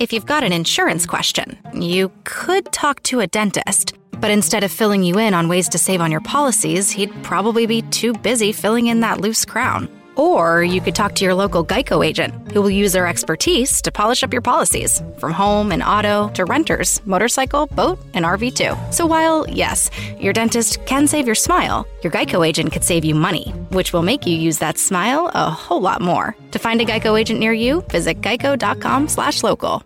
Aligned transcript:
If 0.00 0.12
you've 0.12 0.26
got 0.26 0.42
an 0.42 0.52
insurance 0.52 1.06
question, 1.06 1.56
you 1.72 2.10
could 2.24 2.72
talk 2.72 3.00
to 3.04 3.20
a 3.20 3.28
dentist. 3.28 3.94
But 4.10 4.32
instead 4.32 4.64
of 4.64 4.72
filling 4.72 5.04
you 5.04 5.20
in 5.20 5.34
on 5.34 5.48
ways 5.48 5.68
to 5.68 5.78
save 5.78 6.00
on 6.00 6.10
your 6.10 6.20
policies, 6.20 6.90
he'd 6.90 7.12
probably 7.22 7.64
be 7.66 7.82
too 7.82 8.12
busy 8.12 8.50
filling 8.50 8.88
in 8.88 9.00
that 9.00 9.20
loose 9.20 9.44
crown. 9.44 9.88
Or 10.16 10.62
you 10.62 10.80
could 10.80 10.94
talk 10.94 11.14
to 11.16 11.24
your 11.24 11.34
local 11.34 11.64
Geico 11.64 12.04
agent, 12.04 12.34
who 12.52 12.60
will 12.60 12.70
use 12.70 12.92
their 12.92 13.06
expertise 13.06 13.80
to 13.82 13.90
polish 13.90 14.22
up 14.22 14.32
your 14.32 14.42
policies, 14.42 15.02
from 15.18 15.32
home 15.32 15.72
and 15.72 15.82
auto 15.82 16.28
to 16.34 16.44
renters, 16.44 17.00
motorcycle, 17.06 17.66
boat, 17.68 17.98
and 18.14 18.24
RV 18.24 18.54
too. 18.54 18.74
So 18.92 19.06
while, 19.06 19.46
yes, 19.48 19.90
your 20.20 20.32
dentist 20.32 20.84
can 20.86 21.06
save 21.06 21.26
your 21.26 21.34
smile, 21.34 21.86
your 22.02 22.12
Geico 22.12 22.46
agent 22.46 22.72
could 22.72 22.84
save 22.84 23.04
you 23.04 23.14
money, 23.14 23.50
which 23.70 23.92
will 23.92 24.02
make 24.02 24.26
you 24.26 24.36
use 24.36 24.58
that 24.58 24.78
smile 24.78 25.30
a 25.34 25.50
whole 25.50 25.80
lot 25.80 26.02
more. 26.02 26.36
To 26.50 26.58
find 26.58 26.80
a 26.80 26.84
Geico 26.84 27.18
agent 27.18 27.40
near 27.40 27.52
you, 27.52 27.80
visit 27.90 28.20
geico.com 28.20 29.08
slash 29.08 29.42
local. 29.42 29.82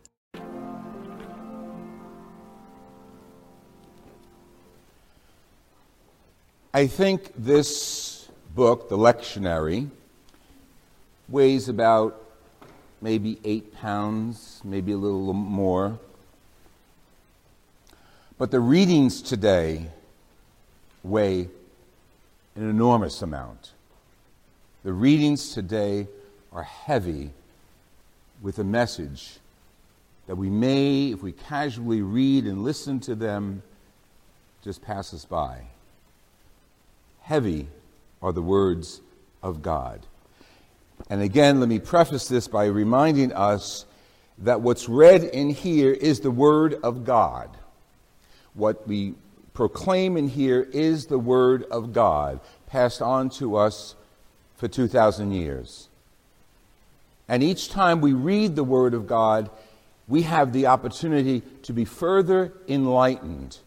I 6.75 6.87
think 6.87 7.33
this 7.35 8.29
book, 8.55 8.89
the 8.89 8.99
lectionary, 8.99 9.91
weighs 11.29 11.69
about 11.69 12.25
maybe 13.01 13.39
eight 13.45 13.75
pounds, 13.75 14.61
maybe 14.65 14.93
a 14.93 14.97
little 14.97 15.33
more. 15.33 15.99
But 18.39 18.51
the 18.51 18.61
readings 18.61 19.21
today 19.21 19.89
weigh 21.03 21.49
an 22.55 22.69
enormous 22.69 23.23
amount. 23.23 23.73
The 24.85 24.93
readings 24.93 25.55
today 25.55 26.09
are 26.53 26.63
heavy 26.63 27.31
with 28.41 28.59
a 28.59 28.65
message 28.65 29.39
that 30.27 30.37
we 30.37 30.51
may, 30.51 31.11
if 31.11 31.23
we 31.23 31.33
casually 31.33 32.03
read 32.03 32.45
and 32.45 32.63
listen 32.63 33.01
to 33.01 33.15
them, 33.15 33.63
just 34.63 34.83
pass 34.83 35.15
us 35.15 35.25
by. 35.25 35.63
Heavy 37.23 37.69
are 38.23 38.33
the 38.33 38.43
words 38.43 39.01
of 39.43 39.63
God. 39.63 40.07
And 41.11 41.23
again, 41.23 41.61
let 41.61 41.69
me 41.69 41.79
preface 41.79 42.29
this 42.29 42.49
by 42.49 42.67
reminding 42.67 43.33
us 43.33 43.87
that 44.39 44.61
what's 44.61 44.89
read 44.89 45.25
in 45.25 45.51
here 45.51 45.93
is 45.93 46.21
the 46.21 46.31
Word 46.31 46.75
of 46.83 47.05
God. 47.05 47.51
What 48.55 48.87
we 48.87 49.15
proclaim 49.55 50.17
in 50.17 50.29
here 50.29 50.69
is 50.73 51.07
the 51.07 51.19
Word 51.19 51.65
of 51.65 51.93
God, 51.93 52.41
passed 52.67 53.01
on 53.01 53.31
to 53.31 53.57
us 53.57 53.95
for 54.57 54.69
2,000 54.69 55.33
years. 55.33 55.89
And 57.29 57.43
each 57.43 57.69
time 57.69 58.01
we 58.01 58.13
read 58.13 58.55
the 58.55 58.65
Word 58.65 58.95
of 58.95 59.07
God, 59.07 59.51
we 60.07 60.23
have 60.23 60.53
the 60.53 60.67
opportunity 60.67 61.43
to 61.63 61.73
be 61.73 61.85
further 61.85 62.53
enlightened, 62.69 63.59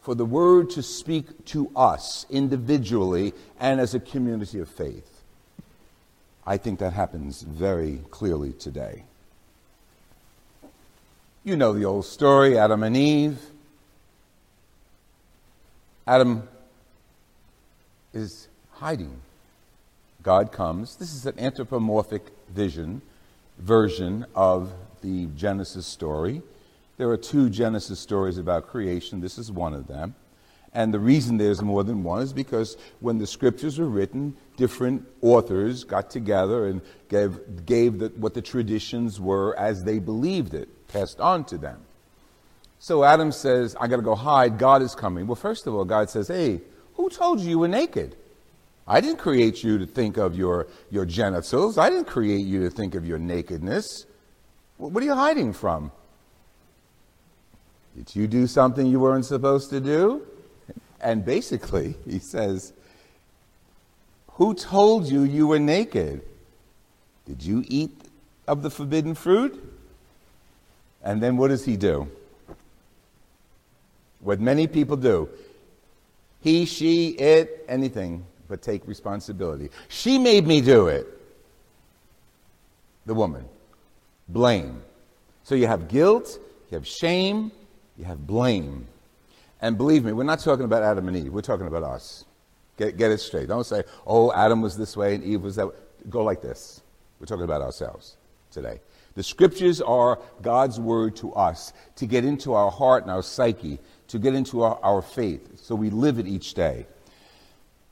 for 0.00 0.14
the 0.14 0.26
Word 0.26 0.70
to 0.70 0.82
speak 0.82 1.44
to 1.46 1.70
us 1.76 2.26
individually 2.30 3.34
and 3.60 3.80
as 3.80 3.94
a 3.94 4.00
community 4.00 4.58
of 4.58 4.68
faith. 4.68 5.15
I 6.46 6.56
think 6.56 6.78
that 6.78 6.92
happens 6.92 7.42
very 7.42 8.00
clearly 8.10 8.52
today. 8.52 9.02
You 11.42 11.56
know 11.56 11.72
the 11.72 11.84
old 11.84 12.04
story 12.04 12.56
Adam 12.56 12.82
and 12.82 12.96
Eve. 12.96 13.38
Adam 16.06 16.48
is 18.12 18.46
hiding. 18.74 19.20
God 20.22 20.52
comes. 20.52 20.96
This 20.96 21.14
is 21.14 21.26
an 21.26 21.38
anthropomorphic 21.38 22.22
vision, 22.48 23.02
version 23.58 24.24
of 24.34 24.72
the 25.02 25.26
Genesis 25.36 25.86
story. 25.86 26.42
There 26.96 27.10
are 27.10 27.16
two 27.16 27.50
Genesis 27.50 27.98
stories 27.98 28.38
about 28.38 28.68
creation. 28.68 29.20
This 29.20 29.36
is 29.36 29.50
one 29.50 29.74
of 29.74 29.88
them. 29.88 30.14
And 30.72 30.92
the 30.92 30.98
reason 30.98 31.38
there's 31.38 31.62
more 31.62 31.84
than 31.84 32.04
one 32.04 32.22
is 32.22 32.32
because 32.32 32.76
when 33.00 33.18
the 33.18 33.26
scriptures 33.26 33.78
were 33.78 33.86
written, 33.86 34.36
different 34.56 35.06
authors 35.22 35.84
got 35.84 36.10
together 36.10 36.66
and 36.66 36.80
gave, 37.08 37.66
gave 37.66 37.98
the, 37.98 38.08
what 38.16 38.34
the 38.34 38.42
traditions 38.42 39.20
were 39.20 39.58
as 39.58 39.84
they 39.84 39.98
believed 39.98 40.54
it, 40.54 40.68
passed 40.88 41.20
on 41.20 41.44
to 41.44 41.58
them. 41.58 41.80
So 42.78 43.04
Adam 43.04 43.32
says, 43.32 43.76
I 43.80 43.86
got 43.86 43.96
to 43.96 44.02
go 44.02 44.14
hide. 44.14 44.58
God 44.58 44.82
is 44.82 44.94
coming. 44.94 45.26
Well, 45.26 45.36
first 45.36 45.66
of 45.66 45.74
all, 45.74 45.84
God 45.84 46.10
says, 46.10 46.28
Hey, 46.28 46.60
who 46.94 47.08
told 47.10 47.40
you 47.40 47.50
you 47.50 47.58
were 47.58 47.68
naked? 47.68 48.16
I 48.86 49.00
didn't 49.00 49.18
create 49.18 49.64
you 49.64 49.78
to 49.78 49.86
think 49.86 50.16
of 50.16 50.36
your, 50.36 50.68
your 50.90 51.04
genitals. 51.04 51.78
I 51.78 51.90
didn't 51.90 52.06
create 52.06 52.46
you 52.46 52.62
to 52.64 52.70
think 52.70 52.94
of 52.94 53.06
your 53.06 53.18
nakedness. 53.18 54.06
What 54.76 55.02
are 55.02 55.06
you 55.06 55.14
hiding 55.14 55.52
from? 55.52 55.90
Did 57.96 58.14
you 58.14 58.26
do 58.26 58.46
something 58.46 58.86
you 58.86 59.00
weren't 59.00 59.24
supposed 59.24 59.70
to 59.70 59.80
do? 59.80 60.26
And 61.00 61.24
basically, 61.24 61.96
he 62.08 62.18
says, 62.18 62.72
Who 64.36 64.54
told 64.54 65.06
you 65.06 65.22
you 65.22 65.46
were 65.46 65.58
naked? 65.58 66.22
Did 67.26 67.42
you 67.42 67.64
eat 67.66 67.92
of 68.46 68.62
the 68.62 68.70
forbidden 68.70 69.14
fruit? 69.14 69.62
And 71.02 71.22
then 71.22 71.36
what 71.36 71.48
does 71.48 71.64
he 71.64 71.76
do? 71.76 72.08
What 74.20 74.40
many 74.40 74.66
people 74.66 74.96
do 74.96 75.28
he, 76.46 76.64
she, 76.64 77.08
it, 77.08 77.64
anything 77.68 78.24
but 78.48 78.62
take 78.62 78.86
responsibility. 78.86 79.68
She 79.88 80.16
made 80.16 80.46
me 80.46 80.60
do 80.60 80.86
it. 80.86 81.06
The 83.04 83.14
woman. 83.14 83.44
Blame. 84.28 84.80
So 85.42 85.56
you 85.56 85.66
have 85.66 85.88
guilt, 85.88 86.38
you 86.70 86.76
have 86.76 86.86
shame, 86.86 87.50
you 87.98 88.04
have 88.04 88.24
blame. 88.26 88.86
And 89.60 89.76
believe 89.76 90.04
me, 90.04 90.12
we're 90.12 90.22
not 90.22 90.38
talking 90.38 90.64
about 90.64 90.84
Adam 90.84 91.08
and 91.08 91.16
Eve. 91.16 91.32
We're 91.32 91.40
talking 91.40 91.66
about 91.66 91.82
us. 91.82 92.24
Get, 92.76 92.96
get 92.96 93.10
it 93.10 93.18
straight. 93.18 93.48
Don't 93.48 93.64
say, 93.64 93.84
oh, 94.06 94.32
Adam 94.32 94.60
was 94.60 94.76
this 94.76 94.96
way 94.96 95.14
and 95.14 95.24
Eve 95.24 95.42
was 95.42 95.56
that 95.56 95.68
way. 95.68 95.74
Go 96.10 96.22
like 96.22 96.42
this. 96.42 96.82
We're 97.18 97.26
talking 97.26 97.44
about 97.44 97.62
ourselves 97.62 98.16
today. 98.50 98.80
The 99.14 99.22
scriptures 99.22 99.80
are 99.80 100.20
God's 100.42 100.78
word 100.78 101.16
to 101.16 101.32
us 101.32 101.72
to 101.96 102.06
get 102.06 102.24
into 102.24 102.52
our 102.52 102.70
heart 102.70 103.02
and 103.02 103.10
our 103.10 103.22
psyche, 103.22 103.78
to 104.08 104.18
get 104.18 104.34
into 104.34 104.62
our, 104.62 104.78
our 104.82 105.00
faith, 105.00 105.58
so 105.58 105.74
we 105.74 105.88
live 105.88 106.18
it 106.18 106.26
each 106.26 106.52
day. 106.52 106.86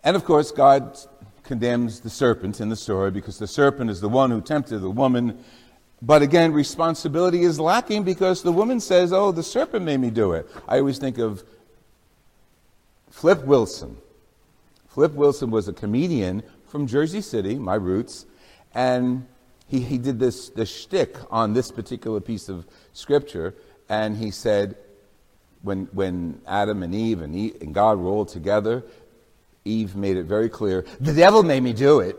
And 0.04 0.16
of 0.16 0.24
course, 0.24 0.52
God 0.52 0.98
condemns 1.42 2.00
the 2.00 2.10
serpent 2.10 2.60
in 2.60 2.68
the 2.68 2.76
story 2.76 3.10
because 3.10 3.38
the 3.38 3.46
serpent 3.46 3.90
is 3.90 4.02
the 4.02 4.08
one 4.08 4.30
who 4.30 4.42
tempted 4.42 4.80
the 4.80 4.90
woman. 4.90 5.42
But 6.02 6.20
again, 6.20 6.52
responsibility 6.52 7.42
is 7.42 7.58
lacking 7.58 8.02
because 8.02 8.42
the 8.42 8.52
woman 8.52 8.78
says, 8.78 9.10
Oh, 9.10 9.32
the 9.32 9.42
serpent 9.42 9.84
made 9.84 10.00
me 10.00 10.10
do 10.10 10.32
it. 10.32 10.46
I 10.68 10.78
always 10.78 10.98
think 10.98 11.16
of 11.16 11.42
Flip 13.10 13.42
Wilson. 13.44 13.96
Flip 14.94 15.12
Wilson 15.14 15.50
was 15.50 15.66
a 15.66 15.72
comedian 15.72 16.44
from 16.68 16.86
Jersey 16.86 17.20
City, 17.20 17.56
my 17.56 17.74
roots, 17.74 18.26
and 18.76 19.26
he, 19.66 19.80
he 19.80 19.98
did 19.98 20.20
this, 20.20 20.50
this 20.50 20.70
shtick 20.70 21.16
on 21.32 21.52
this 21.52 21.72
particular 21.72 22.20
piece 22.20 22.48
of 22.48 22.64
scripture, 22.92 23.56
and 23.88 24.16
he 24.16 24.30
said, 24.30 24.76
when, 25.62 25.86
when 25.86 26.40
Adam 26.46 26.84
and 26.84 26.94
Eve 26.94 27.22
and, 27.22 27.34
Eve 27.34 27.56
and 27.60 27.74
God 27.74 27.98
were 27.98 28.08
all 28.08 28.24
together, 28.24 28.84
Eve 29.64 29.96
made 29.96 30.16
it 30.16 30.26
very 30.26 30.48
clear 30.48 30.84
the 31.00 31.12
devil 31.12 31.42
made 31.42 31.64
me 31.64 31.72
do 31.72 31.98
it. 31.98 32.16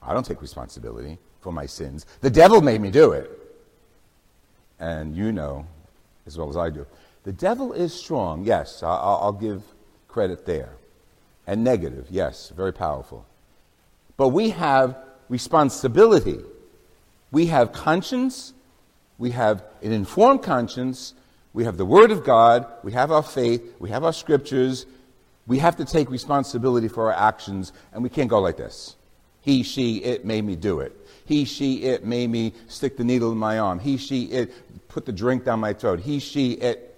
I 0.00 0.14
don't 0.14 0.24
take 0.24 0.40
responsibility 0.40 1.18
for 1.42 1.52
my 1.52 1.66
sins. 1.66 2.06
The 2.22 2.30
devil 2.30 2.62
made 2.62 2.80
me 2.80 2.90
do 2.90 3.12
it. 3.12 3.30
And 4.80 5.14
you 5.14 5.32
know, 5.32 5.66
as 6.26 6.38
well 6.38 6.48
as 6.48 6.56
I 6.56 6.70
do, 6.70 6.86
the 7.24 7.32
devil 7.32 7.74
is 7.74 7.92
strong. 7.92 8.46
Yes, 8.46 8.82
I'll, 8.82 9.20
I'll 9.20 9.32
give 9.32 9.62
credit 10.08 10.46
there. 10.46 10.77
And 11.48 11.64
negative, 11.64 12.08
yes, 12.10 12.52
very 12.54 12.74
powerful. 12.74 13.24
But 14.18 14.28
we 14.28 14.50
have 14.50 14.98
responsibility. 15.30 16.40
We 17.30 17.46
have 17.46 17.72
conscience, 17.72 18.52
we 19.16 19.30
have 19.30 19.64
an 19.82 19.92
informed 19.92 20.42
conscience, 20.42 21.14
we 21.54 21.64
have 21.64 21.78
the 21.78 21.86
Word 21.86 22.10
of 22.10 22.22
God, 22.22 22.66
we 22.82 22.92
have 22.92 23.10
our 23.10 23.22
faith, 23.22 23.62
we 23.78 23.88
have 23.88 24.04
our 24.04 24.12
scriptures. 24.12 24.84
We 25.46 25.58
have 25.60 25.76
to 25.76 25.86
take 25.86 26.10
responsibility 26.10 26.88
for 26.88 27.10
our 27.10 27.18
actions, 27.18 27.72
and 27.94 28.02
we 28.02 28.10
can't 28.10 28.28
go 28.28 28.40
like 28.40 28.58
this. 28.58 28.96
He, 29.40 29.62
she, 29.62 29.96
it 30.04 30.26
made 30.26 30.44
me 30.44 30.54
do 30.54 30.80
it. 30.80 30.94
He, 31.24 31.46
she, 31.46 31.84
it 31.84 32.04
made 32.04 32.28
me 32.28 32.52
stick 32.66 32.98
the 32.98 33.04
needle 33.04 33.32
in 33.32 33.38
my 33.38 33.58
arm. 33.58 33.78
He, 33.78 33.96
she, 33.96 34.24
it 34.24 34.88
put 34.88 35.06
the 35.06 35.12
drink 35.12 35.46
down 35.46 35.60
my 35.60 35.72
throat. 35.72 36.00
He, 36.00 36.18
she, 36.18 36.52
it 36.52 36.94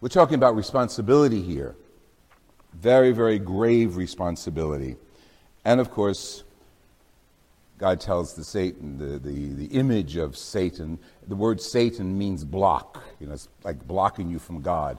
we're 0.00 0.08
talking 0.10 0.36
about 0.36 0.54
responsibility 0.54 1.42
here. 1.42 1.74
Very, 2.80 3.12
very 3.12 3.38
grave 3.38 3.96
responsibility. 3.96 4.96
And 5.64 5.80
of 5.80 5.90
course, 5.90 6.44
God 7.78 8.00
tells 8.00 8.34
the 8.34 8.44
Satan, 8.44 8.98
the, 8.98 9.18
the, 9.18 9.52
the 9.54 9.66
image 9.66 10.16
of 10.16 10.36
Satan, 10.36 10.98
the 11.26 11.36
word 11.36 11.60
Satan 11.60 12.16
means 12.16 12.44
block. 12.44 13.02
You 13.20 13.26
know, 13.26 13.34
it's 13.34 13.48
like 13.62 13.86
blocking 13.86 14.30
you 14.30 14.38
from 14.38 14.62
God. 14.62 14.98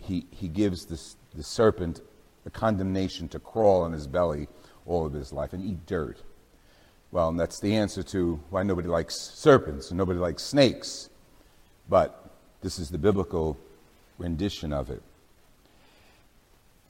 He, 0.00 0.26
he 0.30 0.48
gives 0.48 0.86
this, 0.86 1.16
the 1.34 1.42
serpent 1.42 2.00
a 2.46 2.50
condemnation 2.50 3.28
to 3.28 3.38
crawl 3.38 3.82
on 3.82 3.92
his 3.92 4.06
belly 4.06 4.48
all 4.86 5.06
of 5.06 5.12
his 5.12 5.32
life 5.32 5.52
and 5.52 5.64
eat 5.64 5.86
dirt. 5.86 6.18
Well, 7.10 7.28
and 7.28 7.38
that's 7.38 7.60
the 7.60 7.76
answer 7.76 8.02
to 8.04 8.40
why 8.50 8.62
nobody 8.62 8.88
likes 8.88 9.14
serpents 9.14 9.90
and 9.90 9.98
nobody 9.98 10.18
likes 10.18 10.42
snakes. 10.42 11.10
But 11.88 12.30
this 12.62 12.78
is 12.78 12.90
the 12.90 12.98
biblical 12.98 13.58
rendition 14.18 14.72
of 14.72 14.90
it. 14.90 15.02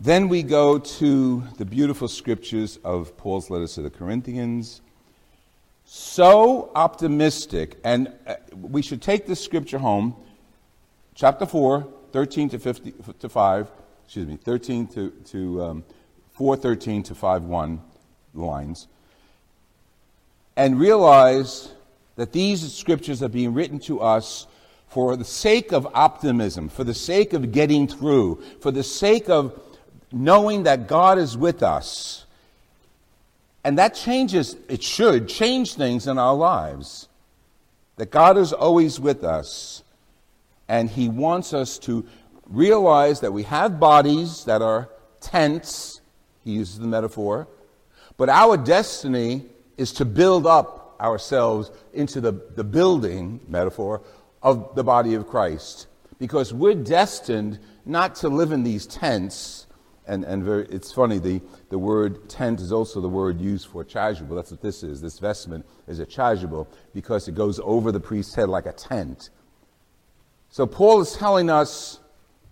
Then 0.03 0.27
we 0.27 0.43
go 0.43 0.81
to 0.81 1.45
the 1.59 1.65
beautiful 1.65 2.09
scriptures 2.09 2.77
of 2.83 3.17
Paul's 3.17 3.51
letters 3.51 3.75
to 3.75 3.83
the 3.83 3.91
Corinthians. 3.91 4.81
So 5.85 6.73
optimistic, 6.75 7.79
and 7.85 8.13
uh, 8.27 8.35
we 8.53 8.83
should 8.83 9.01
take 9.01 9.29
this 9.29 9.41
scripture 9.41 9.79
home, 9.79 10.17
chapter 11.15 11.47
4, 11.47 11.87
13 12.11 12.49
to, 12.49 12.59
50, 12.59 12.95
to 13.21 13.29
5, 13.29 13.71
excuse 14.05 14.27
me, 14.27 14.37
13 14.39 14.89
to, 14.89 15.11
to 15.11 15.63
um, 15.63 15.85
4, 16.33 16.57
13 16.57 17.05
to 17.05 17.15
5, 17.15 17.45
1 17.45 17.81
lines 18.35 18.89
and 20.57 20.81
realize 20.81 21.71
that 22.17 22.33
these 22.33 22.73
scriptures 22.75 23.23
are 23.23 23.29
being 23.29 23.55
written 23.55 23.79
to 23.79 24.01
us 24.01 24.49
for 24.89 25.17
the 25.17 25.25
sake 25.25 25.73
of 25.73 25.87
optimism, 25.95 26.69
for 26.69 26.83
the 26.83 26.93
sake 26.93 27.35
of 27.35 27.53
getting 27.53 27.87
through, 27.87 28.43
for 28.61 28.73
the 28.73 28.83
sake 28.83 29.29
of 29.29 29.61
knowing 30.13 30.65
that 30.65 30.89
God 30.89 31.19
is 31.19 31.37
with 31.37 31.63
us. 31.63 32.27
And 33.65 33.79
that 33.79 33.95
changes, 33.95 34.57
it 34.69 34.83
should 34.83 35.29
change 35.29 35.75
things 35.75 36.07
in 36.07 36.19
our 36.19 36.35
lives. 36.35 37.09
That 37.97 38.11
God 38.11 38.37
is 38.37 38.53
always 38.53 38.99
with 38.99 39.25
us. 39.25 39.83
And 40.69 40.91
He 40.91 41.09
wants 41.09 41.53
us 41.53 41.79
to 41.81 42.07
realize 42.47 43.21
that 43.21 43.33
we 43.33 43.45
have 43.45 43.79
bodies 43.79 44.45
that 44.45 44.63
are 44.63 44.89
tents, 45.21 46.01
He 46.45 46.53
uses 46.53 46.79
the 46.79 46.87
metaphor, 46.87 47.47
but 48.17 48.29
our 48.29 48.57
destiny 48.57 49.47
is 49.77 49.93
to 49.95 50.05
build 50.05 50.47
up 50.47 50.97
ourselves 51.01 51.71
into 51.93 52.21
the, 52.21 52.33
the 52.55 52.65
building, 52.65 53.41
metaphor, 53.49 54.03
of 54.43 54.75
the 54.75 54.85
body 54.85 55.15
of 55.15 55.27
Christ. 55.27 55.87
Because 56.19 56.53
we're 56.53 56.75
destined 56.75 57.59
not 57.85 58.15
to 58.17 58.29
live 58.29 58.53
in 58.53 58.63
these 58.63 58.87
tents. 58.87 59.62
And, 60.07 60.25
and 60.25 60.43
very, 60.43 60.67
it's 60.67 60.93
funny, 60.93 61.19
the, 61.19 61.41
the 61.69 61.79
word 61.79 62.29
tent 62.29 62.61
is 62.61 62.73
also 62.73 63.01
the 63.01 63.09
word 63.09 63.41
used 63.41 63.69
for 63.69 63.85
chasuble. 63.85 64.35
That's 64.35 64.51
what 64.51 64.61
this 64.61 64.83
is. 64.83 65.01
This 65.01 65.19
vestment 65.19 65.65
is 65.87 66.01
a 66.01 66.07
chasuble 66.07 66.67
because 66.93 67.29
it 67.29 67.35
goes 67.35 67.61
over 67.63 67.93
the 67.93 68.01
priest's 68.01 68.35
head 68.35 68.49
like 68.49 68.67
a 68.67 68.73
tent. 68.73 69.31
So 70.51 70.67
Paul 70.67 71.01
is 71.01 71.15
telling 71.15 71.51
us 71.51 72.01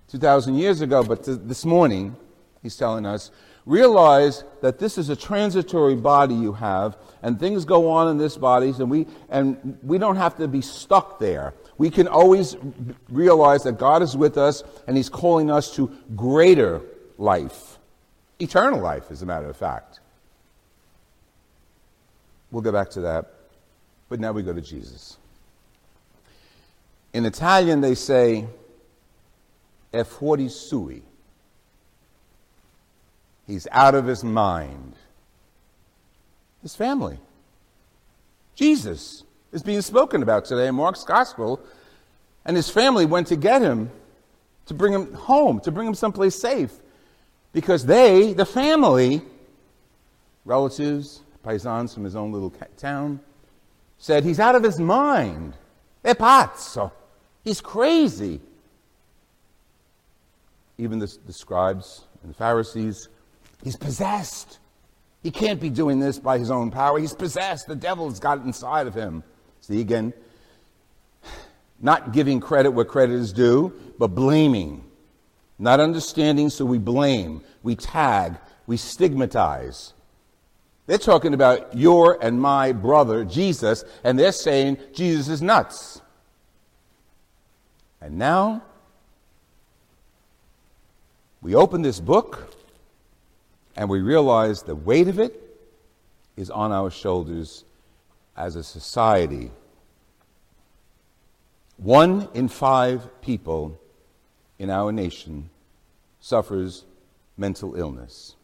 2,000 0.08 0.54
years 0.54 0.80
ago, 0.80 1.02
but 1.02 1.24
th- 1.24 1.38
this 1.42 1.64
morning, 1.64 2.16
he's 2.62 2.76
telling 2.76 3.04
us 3.04 3.30
realize 3.66 4.44
that 4.62 4.78
this 4.78 4.98
is 4.98 5.08
a 5.08 5.16
transitory 5.16 5.94
body 5.94 6.34
you 6.34 6.52
have, 6.52 6.96
and 7.22 7.38
things 7.38 7.64
go 7.64 7.90
on 7.90 8.08
in 8.08 8.18
this 8.18 8.36
body, 8.36 8.70
and 8.78 8.90
we, 8.90 9.06
and 9.28 9.78
we 9.82 9.98
don't 9.98 10.16
have 10.16 10.36
to 10.36 10.48
be 10.48 10.60
stuck 10.60 11.18
there. 11.18 11.54
We 11.78 11.90
can 11.90 12.08
always 12.08 12.56
realize 13.08 13.62
that 13.64 13.78
God 13.78 14.02
is 14.02 14.16
with 14.16 14.36
us, 14.38 14.62
and 14.86 14.96
He's 14.96 15.08
calling 15.08 15.50
us 15.50 15.74
to 15.76 15.90
greater 16.16 16.80
life, 17.20 17.78
eternal 18.38 18.80
life, 18.80 19.10
as 19.10 19.22
a 19.22 19.26
matter 19.26 19.48
of 19.48 19.56
fact. 19.56 20.00
We'll 22.50 22.62
go 22.62 22.72
back 22.72 22.90
to 22.90 23.02
that, 23.02 23.26
but 24.08 24.18
now 24.18 24.32
we 24.32 24.42
go 24.42 24.52
to 24.52 24.60
Jesus. 24.60 25.18
In 27.12 27.26
Italian, 27.26 27.80
they 27.80 27.94
say, 27.94 28.46
e 29.92 29.98
fuori 29.98 30.50
sui. 30.50 31.02
He's 33.46 33.68
out 33.70 33.94
of 33.94 34.06
his 34.06 34.24
mind. 34.24 34.94
His 36.62 36.74
family. 36.74 37.18
Jesus 38.54 39.24
is 39.52 39.62
being 39.62 39.82
spoken 39.82 40.22
about 40.22 40.44
today 40.44 40.68
in 40.68 40.74
Mark's 40.74 41.04
gospel, 41.04 41.60
and 42.44 42.56
his 42.56 42.70
family 42.70 43.06
went 43.06 43.26
to 43.26 43.36
get 43.36 43.60
him, 43.60 43.90
to 44.66 44.74
bring 44.74 44.92
him 44.92 45.12
home, 45.12 45.60
to 45.60 45.70
bring 45.70 45.86
him 45.86 45.94
someplace 45.94 46.34
safe, 46.34 46.72
because 47.52 47.86
they, 47.86 48.32
the 48.32 48.46
family, 48.46 49.22
relatives, 50.44 51.22
paisans 51.44 51.94
from 51.94 52.04
his 52.04 52.16
own 52.16 52.32
little 52.32 52.50
town, 52.76 53.20
said 53.98 54.24
he's 54.24 54.40
out 54.40 54.54
of 54.54 54.62
his 54.62 54.78
mind. 54.78 55.54
È 56.04 56.14
pazzo. 56.14 56.92
He's 57.44 57.60
crazy. 57.60 58.40
Even 60.78 60.98
the, 60.98 61.14
the 61.26 61.32
scribes 61.32 62.04
and 62.22 62.30
the 62.30 62.36
Pharisees 62.36 63.08
He's 63.62 63.76
possessed. 63.76 64.58
He 65.22 65.30
can't 65.30 65.60
be 65.60 65.68
doing 65.68 66.00
this 66.00 66.18
by 66.18 66.38
his 66.38 66.50
own 66.50 66.70
power. 66.70 66.98
He's 66.98 67.12
possessed. 67.12 67.66
The 67.66 67.76
devil's 67.76 68.18
got 68.18 68.38
it 68.38 68.44
inside 68.44 68.86
of 68.86 68.94
him. 68.94 69.22
See 69.60 69.80
again? 69.80 70.12
Not 71.80 72.12
giving 72.12 72.40
credit 72.40 72.70
where 72.70 72.84
credit 72.84 73.14
is 73.14 73.32
due, 73.32 73.72
but 73.98 74.08
blaming. 74.08 74.84
Not 75.60 75.78
understanding, 75.78 76.48
so 76.48 76.64
we 76.64 76.78
blame, 76.78 77.42
we 77.62 77.76
tag, 77.76 78.38
we 78.66 78.78
stigmatize. 78.78 79.92
They're 80.86 80.96
talking 80.96 81.34
about 81.34 81.76
your 81.76 82.18
and 82.24 82.40
my 82.40 82.72
brother, 82.72 83.26
Jesus, 83.26 83.84
and 84.02 84.18
they're 84.18 84.32
saying 84.32 84.78
Jesus 84.94 85.28
is 85.28 85.42
nuts. 85.42 86.00
And 88.00 88.16
now, 88.16 88.62
we 91.42 91.54
open 91.54 91.82
this 91.82 92.00
book 92.00 92.54
and 93.76 93.90
we 93.90 94.00
realize 94.00 94.62
the 94.62 94.74
weight 94.74 95.08
of 95.08 95.18
it 95.18 95.42
is 96.38 96.48
on 96.48 96.72
our 96.72 96.90
shoulders 96.90 97.66
as 98.34 98.56
a 98.56 98.62
society. 98.62 99.50
One 101.76 102.30
in 102.32 102.48
five 102.48 103.20
people 103.20 103.78
in 104.60 104.68
our 104.68 104.92
nation 104.92 105.48
suffers 106.20 106.84
mental 107.38 107.74
illness. 107.74 108.36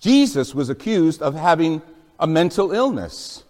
Jesus 0.00 0.52
was 0.52 0.68
accused 0.68 1.22
of 1.22 1.34
having 1.34 1.80
a 2.18 2.26
mental 2.26 2.72
illness. 2.72 3.44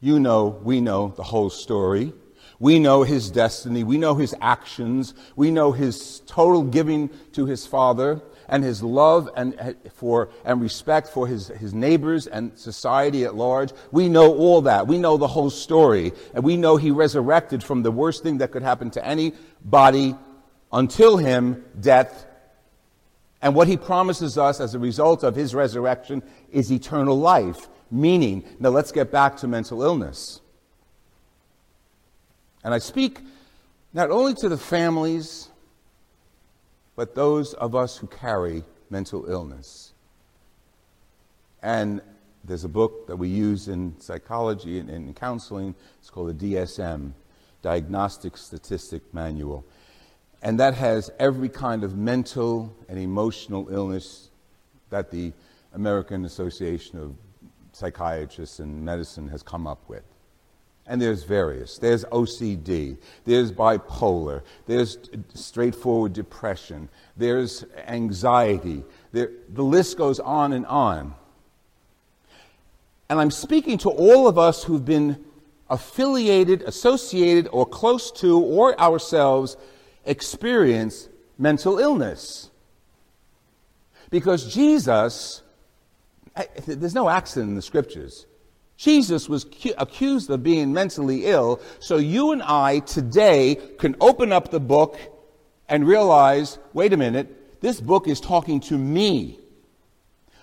You 0.00 0.18
know, 0.18 0.58
we 0.64 0.80
know 0.80 1.14
the 1.16 1.22
whole 1.22 1.50
story. 1.50 2.12
We 2.58 2.80
know 2.80 3.04
his 3.04 3.30
destiny. 3.30 3.84
We 3.84 3.96
know 3.96 4.16
his 4.16 4.34
actions. 4.40 5.14
We 5.36 5.52
know 5.52 5.70
his 5.70 6.20
total 6.26 6.64
giving 6.64 7.08
to 7.32 7.46
his 7.46 7.64
Father 7.64 8.20
and 8.50 8.64
his 8.64 8.82
love 8.82 9.30
and, 9.36 9.54
eh, 9.58 9.72
for, 9.94 10.28
and 10.44 10.60
respect 10.60 11.08
for 11.08 11.26
his, 11.26 11.48
his 11.48 11.72
neighbors 11.72 12.26
and 12.26 12.58
society 12.58 13.24
at 13.24 13.36
large. 13.36 13.72
We 13.92 14.08
know 14.08 14.36
all 14.36 14.60
that. 14.62 14.88
We 14.88 14.98
know 14.98 15.16
the 15.16 15.28
whole 15.28 15.50
story. 15.50 16.12
And 16.34 16.44
we 16.44 16.56
know 16.56 16.76
he 16.76 16.90
resurrected 16.90 17.62
from 17.62 17.82
the 17.82 17.92
worst 17.92 18.24
thing 18.24 18.38
that 18.38 18.50
could 18.50 18.62
happen 18.62 18.90
to 18.90 19.06
anybody 19.06 20.16
until 20.72 21.16
him, 21.16 21.64
death. 21.80 22.26
And 23.40 23.54
what 23.54 23.68
he 23.68 23.76
promises 23.76 24.36
us 24.36 24.60
as 24.60 24.74
a 24.74 24.78
result 24.78 25.22
of 25.22 25.36
his 25.36 25.54
resurrection 25.54 26.22
is 26.50 26.72
eternal 26.72 27.18
life. 27.18 27.68
Meaning, 27.90 28.44
now 28.58 28.70
let's 28.70 28.92
get 28.92 29.12
back 29.12 29.36
to 29.38 29.48
mental 29.48 29.82
illness. 29.82 30.40
And 32.64 32.74
I 32.74 32.78
speak 32.78 33.20
not 33.92 34.10
only 34.10 34.34
to 34.34 34.48
the 34.48 34.58
families 34.58 35.49
but 37.00 37.14
those 37.14 37.54
of 37.54 37.74
us 37.74 37.96
who 37.96 38.06
carry 38.06 38.62
mental 38.90 39.24
illness. 39.24 39.94
And 41.62 42.02
there's 42.44 42.64
a 42.64 42.68
book 42.68 43.06
that 43.06 43.16
we 43.16 43.26
use 43.26 43.68
in 43.68 43.98
psychology 43.98 44.78
and 44.78 44.90
in 44.90 45.14
counseling. 45.14 45.74
It's 45.98 46.10
called 46.10 46.38
the 46.38 46.54
DSM, 46.54 47.12
Diagnostic 47.62 48.36
Statistic 48.36 49.14
Manual. 49.14 49.64
And 50.42 50.60
that 50.60 50.74
has 50.74 51.10
every 51.18 51.48
kind 51.48 51.84
of 51.84 51.96
mental 51.96 52.76
and 52.86 52.98
emotional 52.98 53.68
illness 53.70 54.28
that 54.90 55.10
the 55.10 55.32
American 55.72 56.26
Association 56.26 56.98
of 56.98 57.14
Psychiatrists 57.72 58.58
and 58.58 58.84
Medicine 58.84 59.28
has 59.28 59.42
come 59.42 59.66
up 59.66 59.88
with. 59.88 60.04
And 60.90 61.00
there's 61.00 61.22
various. 61.22 61.78
There's 61.78 62.04
OCD, 62.06 62.96
there's 63.24 63.52
bipolar, 63.52 64.42
there's 64.66 64.98
straightforward 65.34 66.12
depression, 66.12 66.88
there's 67.16 67.64
anxiety. 67.86 68.82
There, 69.12 69.30
the 69.50 69.62
list 69.62 69.96
goes 69.96 70.18
on 70.18 70.52
and 70.52 70.66
on. 70.66 71.14
And 73.08 73.20
I'm 73.20 73.30
speaking 73.30 73.78
to 73.78 73.88
all 73.88 74.26
of 74.26 74.36
us 74.36 74.64
who've 74.64 74.84
been 74.84 75.24
affiliated, 75.68 76.62
associated, 76.62 77.48
or 77.52 77.66
close 77.66 78.10
to, 78.10 78.40
or 78.40 78.78
ourselves 78.80 79.56
experience 80.04 81.08
mental 81.38 81.78
illness. 81.78 82.50
Because 84.10 84.52
Jesus, 84.52 85.42
there's 86.66 86.96
no 86.96 87.08
accident 87.08 87.50
in 87.50 87.54
the 87.54 87.62
scriptures. 87.62 88.26
Jesus 88.80 89.28
was 89.28 89.44
cu- 89.44 89.74
accused 89.76 90.30
of 90.30 90.42
being 90.42 90.72
mentally 90.72 91.26
ill, 91.26 91.60
so 91.80 91.98
you 91.98 92.32
and 92.32 92.42
I 92.42 92.78
today 92.78 93.58
can 93.78 93.94
open 94.00 94.32
up 94.32 94.50
the 94.50 94.58
book 94.58 94.98
and 95.68 95.86
realize 95.86 96.58
wait 96.72 96.94
a 96.94 96.96
minute, 96.96 97.60
this 97.60 97.78
book 97.78 98.08
is 98.08 98.20
talking 98.20 98.58
to 98.60 98.78
me. 98.78 99.36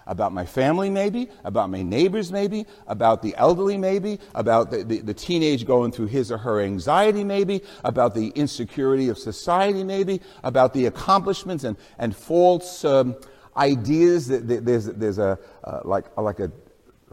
about 0.05 0.31
my 0.31 0.45
family, 0.45 0.89
maybe, 0.89 1.27
about 1.43 1.69
my 1.69 1.81
neighbors, 1.81 2.31
maybe, 2.31 2.65
about 2.85 3.21
the 3.21 3.35
elderly, 3.35 3.77
maybe, 3.77 4.19
about 4.35 4.71
the, 4.71 4.83
the, 4.83 4.99
the, 4.99 5.13
teenage 5.13 5.65
going 5.65 5.91
through 5.91 6.05
his 6.05 6.31
or 6.31 6.37
her 6.37 6.61
anxiety, 6.61 7.25
maybe, 7.25 7.61
about 7.83 8.13
the 8.13 8.29
insecurity 8.29 9.09
of 9.09 9.17
society, 9.17 9.83
maybe, 9.83 10.21
about 10.43 10.73
the 10.73 10.85
accomplishments 10.85 11.65
and, 11.65 11.75
and 11.99 12.15
false 12.15 12.85
um, 12.85 13.17
ideas. 13.57 14.27
That, 14.27 14.63
there's, 14.63 14.85
there's 14.85 15.17
a, 15.17 15.37
uh, 15.65 15.81
like, 15.83 16.05
like 16.15 16.39
a 16.39 16.51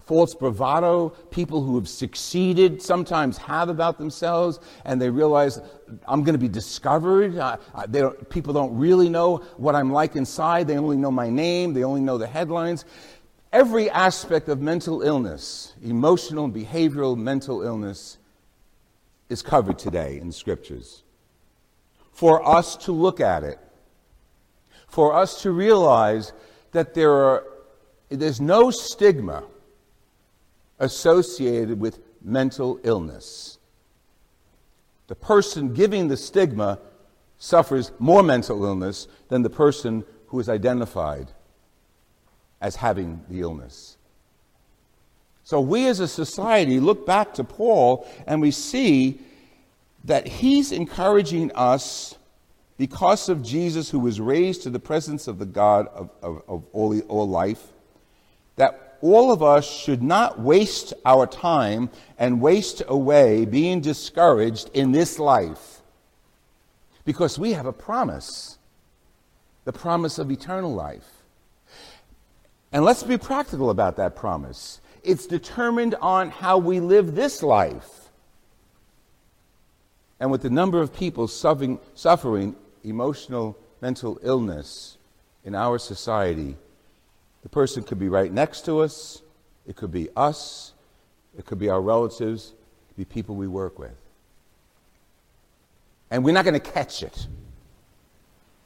false 0.07 0.35
bravado 0.35 1.09
people 1.31 1.63
who 1.63 1.77
have 1.77 1.89
succeeded 1.89 2.83
sometimes 2.83 3.39
have 3.39 3.69
about 3.69 3.99
themselves, 3.99 4.61
and 4.85 5.01
they 5.01 5.09
realize 5.09 5.61
I'm 6.07 6.23
going 6.23 6.35
to 6.35 6.39
be 6.39 6.49
discovered. 6.49 7.39
Uh, 7.39 7.57
don't, 7.91 8.29
people 8.29 8.53
don't 8.53 8.77
really 8.77 9.09
know 9.09 9.39
what 9.57 9.75
I'm 9.75 9.93
like 9.93 10.17
inside. 10.17 10.67
They 10.67 10.77
only 10.77 10.97
know 10.97 11.11
my 11.11 11.31
name, 11.31 11.73
they 11.73 11.85
only 11.85 12.01
know 12.01 12.19
the 12.19 12.27
headlines. 12.27 12.85
Every 13.53 13.89
aspect 13.89 14.49
of 14.49 14.61
mental 14.61 15.03
illness, 15.03 15.75
emotional 15.83 16.51
behavioral 16.51 17.17
mental 17.17 17.63
illness, 17.63 18.19
is 19.29 19.43
covered 19.43 19.79
today 19.79 20.19
in 20.21 20.33
scriptures. 20.33 21.03
For 22.13 22.47
us 22.47 22.77
to 22.79 22.93
look 22.93 23.21
at 23.21 23.43
it, 23.43 23.59
for 24.89 25.15
us 25.15 25.43
to 25.43 25.51
realize 25.51 26.33
that 26.73 26.95
there 26.95 27.13
are, 27.13 27.45
there's 28.11 28.41
no 28.41 28.71
stigma 28.71 29.45
associated 30.85 31.81
with 31.81 31.99
mental 32.23 32.79
illness. 32.85 33.59
The 35.09 35.15
person 35.15 35.75
giving 35.75 36.09
the 36.09 36.17
stigma 36.17 36.79
suffers 37.39 37.93
more 37.99 38.23
mental 38.23 38.65
illness 38.65 39.09
than 39.29 39.43
the 39.43 39.51
person 39.51 40.05
who 40.29 40.41
is 40.41 40.49
identified 40.49 41.33
as 42.61 42.77
having 42.77 43.23
the 43.29 43.41
illness. 43.41 43.99
So 45.43 45.61
we 45.61 45.87
as 45.89 46.01
a 46.01 46.09
society 46.09 46.81
look 46.81 47.05
back 47.05 47.35
to 47.35 47.45
Paul 47.45 48.09
and 48.27 48.41
we 48.41 48.51
see 48.51 49.21
that 50.05 50.27
he's 50.27 50.73
encouraging 50.73 51.53
us 51.53 52.17
because 52.79 53.29
of 53.29 53.43
Jesus 53.43 53.91
who 53.91 53.99
was 53.99 54.21
raised 54.21 54.63
to 54.63 54.71
the 54.71 54.81
presence 54.81 55.29
of 55.29 55.39
the 55.39 55.47
God 55.47 55.87
of, 55.89 56.11
of, 56.23 56.43
of 56.49 56.65
all, 56.73 56.99
all 57.03 57.29
life, 57.29 57.73
all 59.01 59.33
of 59.33 59.43
us 59.43 59.69
should 59.69 60.03
not 60.03 60.41
waste 60.41 60.93
our 61.05 61.27
time 61.27 61.91
and 62.19 62.41
waste 62.41 62.83
away 62.89 63.45
being 63.45 63.81
discouraged 63.81 64.71
in 64.75 64.93
this 64.93 65.19
life 65.19 65.81
because 67.05 67.39
we 67.39 67.53
have 67.53 67.67
a 67.67 67.73
promise 67.73 68.59
the 69.65 69.73
promise 69.73 70.19
of 70.19 70.31
eternal 70.31 70.75
life. 70.75 71.09
And 72.73 72.85
let's 72.85 73.03
be 73.03 73.17
practical 73.17 73.71
about 73.71 73.97
that 73.97 74.17
promise. 74.17 74.81
It's 75.03 75.27
determined 75.27 75.95
on 76.01 76.31
how 76.31 76.59
we 76.59 76.81
live 76.81 77.15
this 77.15 77.43
life. 77.43 78.11
And 80.21 80.31
with 80.31 80.43
the 80.43 80.51
number 80.51 80.81
of 80.81 80.95
people 80.95 81.29
suffering, 81.29 81.79
suffering 81.95 82.57
emotional 82.83 83.57
mental 83.81 84.19
illness 84.23 84.97
in 85.45 85.55
our 85.55 85.79
society, 85.79 86.57
the 87.45 87.49
person 87.51 87.85
could 87.85 88.01
be 88.01 88.09
right 88.09 88.33
next 88.33 88.65
to 88.65 88.81
us, 88.81 89.23
it 89.67 89.77
could 89.77 89.93
be 89.93 90.09
us, 90.17 90.73
it 91.39 91.45
could 91.47 91.59
be 91.59 91.69
our 91.69 91.81
relatives, 91.81 92.49
it 92.49 92.89
could 92.89 92.97
be 92.97 93.05
people 93.05 93.37
we 93.37 93.47
work 93.47 93.79
with. 93.79 93.95
And 96.11 96.25
we're 96.25 96.35
not 96.35 96.45
going 96.45 96.59
to 96.59 96.73
catch 96.73 97.03
it. 97.03 97.27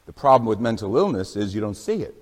The 0.07 0.13
problem 0.13 0.49
with 0.49 0.61
mental 0.61 0.97
illness 0.97 1.37
is 1.37 1.55
you 1.55 1.61
don't 1.61 1.77
see 1.77 2.03
it. 2.03 2.15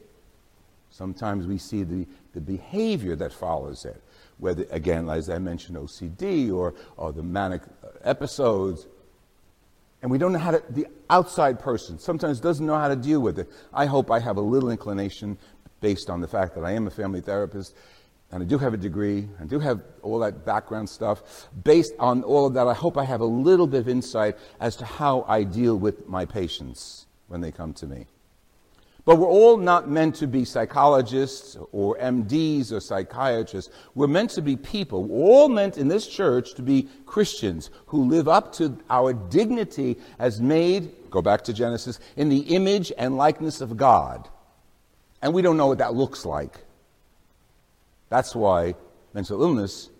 Sometimes 0.90 1.46
we 1.46 1.58
see 1.58 1.82
the, 1.82 2.06
the 2.32 2.40
behavior 2.40 3.14
that 3.16 3.32
follows 3.32 3.84
it, 3.84 4.02
whether, 4.38 4.66
again, 4.70 5.10
as 5.10 5.28
I 5.28 5.38
mentioned, 5.38 5.76
OCD 5.76 6.52
or, 6.52 6.74
or 6.96 7.12
the 7.12 7.22
manic 7.22 7.62
uh, 7.84 7.88
episodes. 8.02 8.86
And 10.00 10.10
we 10.10 10.16
don't 10.16 10.32
know 10.32 10.38
how 10.38 10.52
to, 10.52 10.62
the 10.70 10.86
outside 11.10 11.60
person 11.60 11.98
sometimes 11.98 12.40
doesn't 12.40 12.64
know 12.64 12.78
how 12.78 12.88
to 12.88 12.96
deal 12.96 13.20
with 13.20 13.38
it. 13.38 13.50
I 13.74 13.86
hope 13.86 14.10
I 14.10 14.20
have 14.20 14.38
a 14.38 14.40
little 14.40 14.70
inclination 14.70 15.36
based 15.80 16.10
on 16.10 16.20
the 16.20 16.28
fact 16.28 16.54
that 16.54 16.64
I 16.64 16.72
am 16.72 16.86
a 16.86 16.90
family 16.90 17.20
therapist 17.20 17.74
and 18.32 18.42
I 18.42 18.46
do 18.46 18.58
have 18.58 18.74
a 18.74 18.76
degree, 18.76 19.28
I 19.40 19.44
do 19.44 19.60
have 19.60 19.82
all 20.02 20.18
that 20.20 20.44
background 20.44 20.88
stuff. 20.88 21.48
Based 21.62 21.92
on 21.98 22.24
all 22.24 22.46
of 22.46 22.54
that, 22.54 22.66
I 22.66 22.74
hope 22.74 22.98
I 22.98 23.04
have 23.04 23.20
a 23.20 23.26
little 23.26 23.68
bit 23.68 23.80
of 23.80 23.88
insight 23.88 24.36
as 24.58 24.74
to 24.76 24.84
how 24.84 25.24
I 25.28 25.44
deal 25.44 25.76
with 25.76 26.08
my 26.08 26.24
patients 26.24 27.06
when 27.28 27.40
they 27.40 27.52
come 27.52 27.72
to 27.74 27.86
me. 27.86 28.06
But 29.04 29.18
we're 29.18 29.28
all 29.28 29.56
not 29.56 29.88
meant 29.88 30.16
to 30.16 30.26
be 30.26 30.44
psychologists 30.44 31.56
or 31.70 31.96
MDs 31.98 32.72
or 32.72 32.80
psychiatrists. 32.80 33.72
We're 33.94 34.08
meant 34.08 34.30
to 34.30 34.42
be 34.42 34.56
people. 34.56 35.04
We're 35.04 35.24
all 35.24 35.48
meant 35.48 35.78
in 35.78 35.86
this 35.86 36.08
church 36.08 36.54
to 36.54 36.62
be 36.62 36.88
Christians 37.06 37.70
who 37.86 38.08
live 38.08 38.26
up 38.26 38.52
to 38.54 38.76
our 38.90 39.12
dignity 39.12 39.98
as 40.18 40.40
made, 40.40 40.92
go 41.08 41.22
back 41.22 41.42
to 41.42 41.52
Genesis, 41.52 42.00
in 42.16 42.28
the 42.28 42.40
image 42.40 42.92
and 42.98 43.16
likeness 43.16 43.60
of 43.60 43.76
God. 43.76 44.28
And 45.22 45.32
we 45.32 45.42
don't 45.42 45.56
know 45.56 45.66
what 45.66 45.78
that 45.78 45.94
looks 45.94 46.24
like. 46.24 46.58
That's 48.08 48.34
why 48.34 48.74
mental 49.14 49.42
illness 49.42 49.90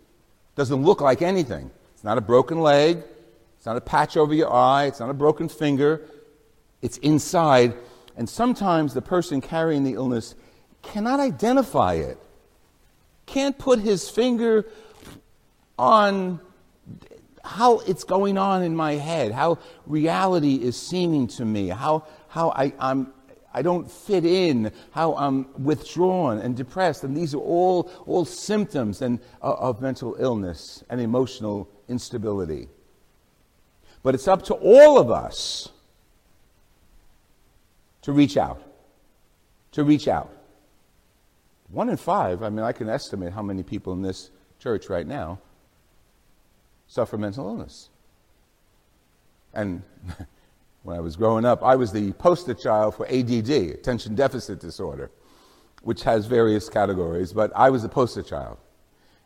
doesn't 0.55 0.83
look 0.83 1.01
like 1.01 1.23
anything. 1.23 1.71
It's 1.95 2.05
not 2.05 2.19
a 2.19 2.21
broken 2.21 2.61
leg, 2.61 3.03
it's 3.57 3.67
not 3.67 3.77
a 3.77 3.81
patch 3.81 4.17
over 4.17 4.35
your 4.35 4.53
eye, 4.53 4.85
it's 4.85 5.01
not 5.01 5.11
a 5.11 5.15
broken 5.15 5.49
finger. 5.49 6.03
It's 6.83 6.99
inside. 6.99 7.75
And 8.17 8.29
sometimes 8.29 8.95
the 8.95 9.03
person 9.03 9.41
carrying 9.41 9.85
the 9.85 9.95
illness 9.95 10.35
cannot 10.83 11.21
identify 11.21 11.95
it, 11.95 12.19
can't 13.27 13.59
put 13.59 13.81
his 13.81 14.09
finger 14.09 14.67
on 15.79 16.41
how 17.45 17.79
it's 17.81 18.05
going 18.05 18.39
on 18.39 18.63
in 18.63 18.75
my 18.75 18.93
head, 18.93 19.33
how 19.33 19.59
reality 19.87 20.57
is 20.57 20.77
seeming 20.77 21.27
to 21.29 21.45
me, 21.45 21.69
how, 21.69 22.05
how 22.29 22.51
I, 22.51 22.73
am 22.79 23.13
I 23.57 23.63
don't 23.63 23.91
fit 23.91 24.27
in, 24.27 24.71
how 24.91 25.17
I'm 25.17 25.47
withdrawn 25.65 26.41
and 26.41 26.55
depressed. 26.55 27.05
And 27.05 27.17
these 27.17 27.35
are 27.35 27.39
all, 27.39 27.91
all 28.07 28.27
symptoms 28.27 29.01
and, 29.01 29.19
uh, 29.41 29.55
of 29.55 29.81
mental 29.81 30.15
illness 30.19 30.85
and 30.91 31.01
emotional 31.01 31.67
instability. 31.89 32.69
But 34.03 34.15
it's 34.15 34.29
up 34.29 34.45
to 34.45 34.55
all 34.55 34.99
of 34.99 35.11
us 35.11 35.71
to 38.03 38.13
reach 38.13 38.37
out. 38.37 38.61
To 39.73 39.85
reach 39.85 40.07
out. 40.07 40.31
One 41.71 41.89
in 41.89 41.97
five, 41.97 42.43
I 42.43 42.51
mean, 42.51 42.63
I 42.63 42.73
can 42.73 42.91
estimate 42.91 43.33
how 43.33 43.43
many 43.43 43.63
people 43.63 43.95
in 43.95 44.03
this 44.03 44.29
church 44.61 44.91
right 44.91 45.07
now 45.07 45.39
suffer 46.89 47.17
mental 47.17 47.49
illness. 47.49 47.89
And 49.55 49.83
when 50.87 50.97
I 50.97 51.01
was 51.01 51.17
growing 51.17 51.45
up, 51.45 51.65
I 51.65 51.75
was 51.75 51.91
the 51.91 52.13
poster 52.13 52.55
child 52.55 52.95
for 52.95 53.09
ADD, 53.09 53.51
attention 53.51 54.15
deficit 54.15 54.61
disorder, 54.61 55.11
which 55.83 56.05
has 56.05 56.27
various 56.27 56.69
categories, 56.69 57.33
but 57.33 57.51
I 57.57 57.71
was 57.71 57.83
the 57.83 57.89
poster 57.89 58.23
child. 58.23 58.59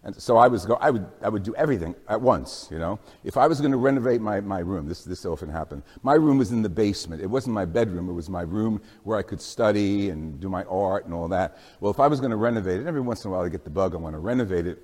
And 0.02 0.16
so 0.16 0.38
I, 0.38 0.48
was 0.48 0.64
go, 0.64 0.76
I, 0.76 0.88
would, 0.88 1.06
I 1.20 1.28
would 1.28 1.42
do 1.42 1.54
everything 1.56 1.94
at 2.08 2.18
once, 2.18 2.66
you 2.70 2.78
know. 2.78 2.98
If 3.24 3.36
I 3.36 3.46
was 3.46 3.60
going 3.60 3.72
to 3.72 3.76
renovate 3.76 4.22
my, 4.22 4.40
my 4.40 4.60
room, 4.60 4.88
this, 4.88 5.04
this 5.04 5.26
often 5.26 5.50
happened. 5.50 5.82
My 6.02 6.14
room 6.14 6.38
was 6.38 6.50
in 6.50 6.62
the 6.62 6.70
basement. 6.70 7.20
It 7.20 7.26
wasn't 7.26 7.52
my 7.52 7.66
bedroom. 7.66 8.08
It 8.08 8.14
was 8.14 8.30
my 8.30 8.40
room 8.40 8.80
where 9.02 9.18
I 9.18 9.22
could 9.22 9.42
study 9.42 10.08
and 10.08 10.40
do 10.40 10.48
my 10.48 10.64
art 10.64 11.04
and 11.04 11.12
all 11.12 11.28
that. 11.28 11.58
Well, 11.80 11.90
if 11.90 12.00
I 12.00 12.06
was 12.06 12.20
going 12.20 12.30
to 12.30 12.38
renovate 12.38 12.80
it, 12.80 12.86
every 12.86 13.02
once 13.02 13.22
in 13.26 13.30
a 13.30 13.34
while 13.34 13.42
I 13.42 13.50
get 13.50 13.64
the 13.64 13.70
bug, 13.70 13.94
I 13.94 13.98
want 13.98 14.14
to 14.14 14.18
renovate 14.18 14.66
it. 14.66 14.78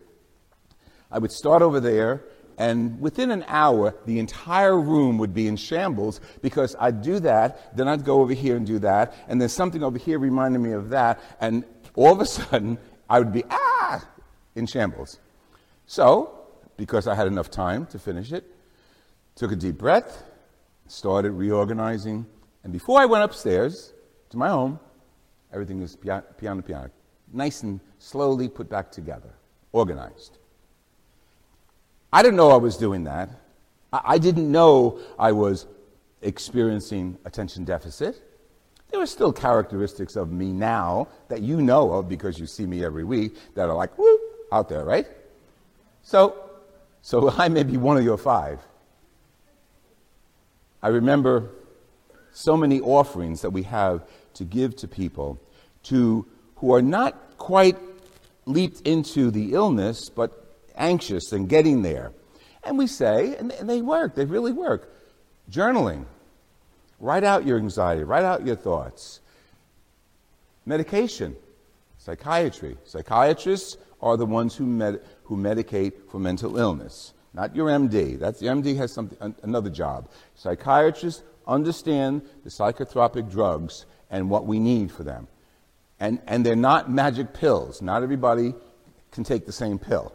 I 1.10 1.18
would 1.18 1.32
start 1.32 1.62
over 1.62 1.80
there 1.80 2.24
and 2.58 3.00
within 3.00 3.30
an 3.30 3.44
hour, 3.48 3.94
the 4.06 4.18
entire 4.18 4.80
room 4.80 5.18
would 5.18 5.34
be 5.34 5.46
in 5.46 5.56
shambles 5.56 6.20
because 6.42 6.74
I'd 6.78 7.02
do 7.02 7.20
that, 7.20 7.76
then 7.76 7.88
I'd 7.88 8.04
go 8.04 8.20
over 8.20 8.32
here 8.32 8.56
and 8.56 8.66
do 8.66 8.78
that, 8.80 9.14
and 9.28 9.40
then 9.40 9.48
something 9.48 9.82
over 9.82 9.98
here 9.98 10.18
reminded 10.18 10.60
me 10.60 10.72
of 10.72 10.88
that, 10.90 11.20
and 11.40 11.64
all 11.94 12.12
of 12.12 12.20
a 12.20 12.26
sudden, 12.26 12.78
I 13.08 13.18
would 13.18 13.32
be, 13.32 13.44
ah, 13.50 14.06
in 14.54 14.66
shambles. 14.66 15.18
So, 15.86 16.46
because 16.76 17.06
I 17.06 17.14
had 17.14 17.26
enough 17.26 17.50
time 17.50 17.86
to 17.86 17.98
finish 17.98 18.32
it, 18.32 18.44
took 19.34 19.52
a 19.52 19.56
deep 19.56 19.78
breath, 19.78 20.24
started 20.88 21.32
reorganizing, 21.32 22.26
and 22.64 22.72
before 22.72 23.00
I 23.00 23.06
went 23.06 23.22
upstairs 23.22 23.92
to 24.30 24.36
my 24.36 24.48
home, 24.48 24.80
everything 25.52 25.80
was 25.80 25.94
piano, 25.94 26.24
piano, 26.36 26.90
nice 27.32 27.62
and 27.62 27.80
slowly 27.98 28.48
put 28.48 28.68
back 28.68 28.90
together, 28.90 29.34
organized. 29.72 30.38
I 32.16 32.22
didn't 32.22 32.38
know 32.38 32.50
I 32.50 32.56
was 32.56 32.78
doing 32.78 33.04
that. 33.04 33.28
I 33.92 34.16
didn't 34.16 34.50
know 34.50 35.00
I 35.18 35.32
was 35.32 35.66
experiencing 36.22 37.18
attention 37.26 37.64
deficit. 37.64 38.22
There 38.90 39.02
are 39.02 39.06
still 39.06 39.34
characteristics 39.34 40.16
of 40.16 40.32
me 40.32 40.50
now 40.50 41.08
that 41.28 41.42
you 41.42 41.60
know 41.60 41.92
of 41.92 42.08
because 42.08 42.38
you 42.38 42.46
see 42.46 42.64
me 42.64 42.82
every 42.82 43.04
week 43.04 43.36
that 43.54 43.68
are 43.68 43.74
like, 43.74 43.98
whoop, 43.98 44.18
out 44.50 44.70
there, 44.70 44.82
right? 44.82 45.06
So, 46.02 46.48
so 47.02 47.28
I 47.36 47.48
may 47.48 47.64
be 47.64 47.76
one 47.76 47.98
of 47.98 48.02
your 48.02 48.16
five. 48.16 48.60
I 50.82 50.88
remember 50.88 51.50
so 52.32 52.56
many 52.56 52.80
offerings 52.80 53.42
that 53.42 53.50
we 53.50 53.64
have 53.64 54.08
to 54.32 54.44
give 54.44 54.74
to 54.76 54.88
people 54.88 55.38
to, 55.82 56.24
who 56.54 56.72
are 56.72 56.80
not 56.80 57.36
quite 57.36 57.76
leaped 58.46 58.80
into 58.88 59.30
the 59.30 59.52
illness, 59.52 60.08
but 60.08 60.45
anxious 60.76 61.32
and 61.32 61.48
getting 61.48 61.82
there. 61.82 62.12
And 62.64 62.78
we 62.78 62.86
say, 62.86 63.36
and 63.36 63.50
they 63.50 63.82
work, 63.82 64.14
they 64.14 64.24
really 64.24 64.52
work. 64.52 64.92
Journaling. 65.50 66.04
Write 66.98 67.24
out 67.24 67.46
your 67.46 67.58
anxiety, 67.58 68.04
write 68.04 68.24
out 68.24 68.46
your 68.46 68.56
thoughts. 68.56 69.20
Medication, 70.64 71.36
psychiatry. 71.98 72.76
Psychiatrists 72.84 73.76
are 74.00 74.16
the 74.16 74.26
ones 74.26 74.56
who, 74.56 74.66
med- 74.66 75.00
who 75.24 75.36
medicate 75.36 75.92
for 76.10 76.18
mental 76.18 76.56
illness, 76.56 77.12
not 77.34 77.54
your 77.54 77.68
MD. 77.68 78.18
That's, 78.18 78.40
the 78.40 78.46
MD 78.46 78.76
has 78.76 78.92
something, 78.92 79.34
another 79.42 79.70
job. 79.70 80.08
Psychiatrists 80.34 81.22
understand 81.46 82.22
the 82.44 82.50
psychotropic 82.50 83.30
drugs 83.30 83.86
and 84.10 84.30
what 84.30 84.46
we 84.46 84.58
need 84.58 84.90
for 84.90 85.04
them. 85.04 85.28
And, 86.00 86.20
and 86.26 86.44
they're 86.44 86.56
not 86.56 86.90
magic 86.90 87.32
pills. 87.32 87.80
Not 87.80 88.02
everybody 88.02 88.54
can 89.12 89.24
take 89.24 89.46
the 89.46 89.52
same 89.52 89.78
pill. 89.78 90.12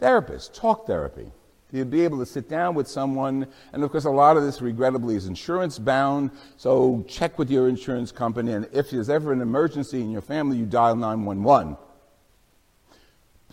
Therapists, 0.00 0.52
talk 0.52 0.86
therapy. 0.86 1.30
You'd 1.72 1.90
be 1.90 2.02
able 2.02 2.18
to 2.18 2.26
sit 2.26 2.48
down 2.48 2.74
with 2.74 2.88
someone, 2.88 3.46
and 3.72 3.84
of 3.84 3.92
course, 3.92 4.04
a 4.04 4.10
lot 4.10 4.36
of 4.36 4.42
this, 4.42 4.60
regrettably, 4.60 5.14
is 5.14 5.26
insurance 5.26 5.78
bound. 5.78 6.30
So 6.56 7.04
check 7.06 7.38
with 7.38 7.50
your 7.50 7.68
insurance 7.68 8.10
company, 8.10 8.52
and 8.52 8.68
if 8.72 8.90
there's 8.90 9.08
ever 9.08 9.32
an 9.32 9.40
emergency 9.40 10.00
in 10.00 10.10
your 10.10 10.22
family, 10.22 10.56
you 10.56 10.66
dial 10.66 10.96
911. 10.96 11.76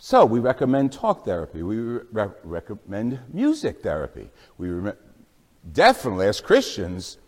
So 0.00 0.24
we 0.24 0.40
recommend 0.40 0.92
talk 0.92 1.24
therapy. 1.24 1.62
We 1.62 1.76
re- 1.76 2.30
recommend 2.42 3.20
music 3.32 3.82
therapy. 3.82 4.30
We 4.56 4.68
re- 4.68 4.92
definitely, 5.72 6.26
as 6.26 6.40
Christians, 6.40 7.18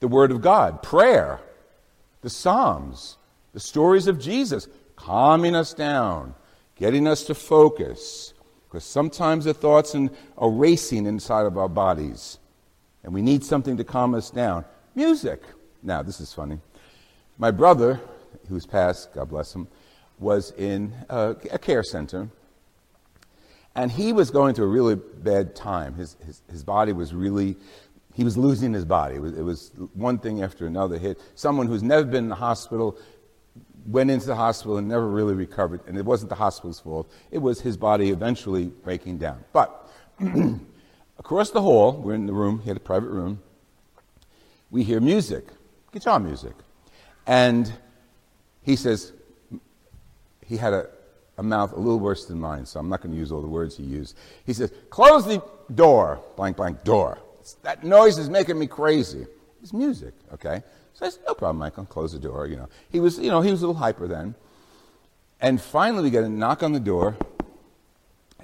the 0.00 0.08
Word 0.08 0.30
of 0.30 0.40
God, 0.40 0.82
prayer, 0.82 1.40
the 2.22 2.30
Psalms, 2.30 3.16
the 3.52 3.60
stories 3.60 4.06
of 4.06 4.18
Jesus, 4.18 4.68
calming 4.96 5.54
us 5.54 5.72
down, 5.72 6.34
getting 6.76 7.06
us 7.06 7.24
to 7.24 7.34
focus. 7.34 8.32
Because 8.70 8.84
sometimes 8.84 9.46
the 9.46 9.54
thoughts 9.54 9.96
are 10.38 10.50
racing 10.50 11.06
inside 11.06 11.44
of 11.44 11.58
our 11.58 11.68
bodies, 11.68 12.38
and 13.02 13.12
we 13.12 13.20
need 13.20 13.42
something 13.42 13.76
to 13.76 13.82
calm 13.82 14.14
us 14.14 14.30
down. 14.30 14.64
Music. 14.94 15.42
Now, 15.82 16.02
this 16.02 16.20
is 16.20 16.32
funny. 16.32 16.60
My 17.36 17.50
brother, 17.50 18.00
who's 18.48 18.66
passed, 18.66 19.12
God 19.12 19.28
bless 19.28 19.52
him, 19.52 19.66
was 20.20 20.52
in 20.52 20.94
a, 21.08 21.34
a 21.50 21.58
care 21.58 21.82
center, 21.82 22.28
and 23.74 23.90
he 23.90 24.12
was 24.12 24.30
going 24.30 24.54
through 24.54 24.66
a 24.66 24.68
really 24.68 24.94
bad 24.94 25.56
time. 25.56 25.94
His, 25.94 26.16
his, 26.24 26.42
his 26.48 26.62
body 26.62 26.92
was 26.92 27.12
really, 27.12 27.56
he 28.14 28.22
was 28.22 28.36
losing 28.36 28.72
his 28.72 28.84
body. 28.84 29.16
It 29.16 29.20
was, 29.20 29.36
it 29.36 29.42
was 29.42 29.72
one 29.94 30.18
thing 30.18 30.44
after 30.44 30.66
another 30.66 30.96
hit. 30.96 31.18
Someone 31.34 31.66
who's 31.66 31.82
never 31.82 32.04
been 32.04 32.24
in 32.24 32.28
the 32.28 32.36
hospital 32.36 32.96
went 33.86 34.10
into 34.10 34.26
the 34.26 34.36
hospital 34.36 34.78
and 34.78 34.88
never 34.88 35.08
really 35.08 35.34
recovered, 35.34 35.80
and 35.86 35.96
it 35.96 36.04
wasn't 36.04 36.28
the 36.28 36.34
hospital's 36.34 36.80
fault. 36.80 37.10
It 37.30 37.38
was 37.38 37.60
his 37.60 37.76
body 37.76 38.10
eventually 38.10 38.66
breaking 38.66 39.18
down. 39.18 39.44
But 39.52 39.90
across 41.18 41.50
the 41.50 41.62
hall, 41.62 41.92
we're 41.92 42.14
in 42.14 42.26
the 42.26 42.32
room, 42.32 42.60
he 42.60 42.68
had 42.68 42.76
a 42.76 42.80
private 42.80 43.08
room, 43.08 43.42
we 44.70 44.82
hear 44.82 45.00
music, 45.00 45.46
guitar 45.92 46.20
music. 46.20 46.54
And 47.26 47.72
he 48.62 48.76
says, 48.76 49.12
he 50.46 50.56
had 50.56 50.72
a, 50.72 50.88
a 51.38 51.42
mouth 51.42 51.72
a 51.72 51.76
little 51.76 52.00
worse 52.00 52.26
than 52.26 52.40
mine, 52.40 52.66
so 52.66 52.80
I'm 52.80 52.88
not 52.88 53.00
going 53.00 53.12
to 53.12 53.18
use 53.18 53.32
all 53.32 53.40
the 53.40 53.48
words 53.48 53.76
he 53.76 53.84
used. 53.84 54.16
He 54.44 54.52
says, 54.52 54.72
Close 54.90 55.26
the 55.26 55.42
door, 55.74 56.20
blank, 56.36 56.56
blank, 56.56 56.84
door. 56.84 57.18
That 57.62 57.84
noise 57.84 58.18
is 58.18 58.28
making 58.28 58.58
me 58.58 58.66
crazy. 58.66 59.26
It's 59.62 59.72
music, 59.72 60.14
okay? 60.32 60.62
So 61.00 61.06
I 61.06 61.08
said, 61.08 61.22
no 61.26 61.32
problem, 61.32 61.56
Michael, 61.56 61.86
close 61.86 62.12
the 62.12 62.18
door, 62.18 62.46
you 62.46 62.56
know. 62.56 62.68
He 62.90 63.00
was, 63.00 63.18
you 63.18 63.30
know, 63.30 63.40
he 63.40 63.50
was 63.50 63.62
a 63.62 63.66
little 63.66 63.80
hyper 63.80 64.06
then. 64.06 64.34
And 65.40 65.58
finally 65.58 66.02
we 66.02 66.10
get 66.10 66.24
a 66.24 66.28
knock 66.28 66.62
on 66.62 66.72
the 66.72 66.80
door, 66.80 67.16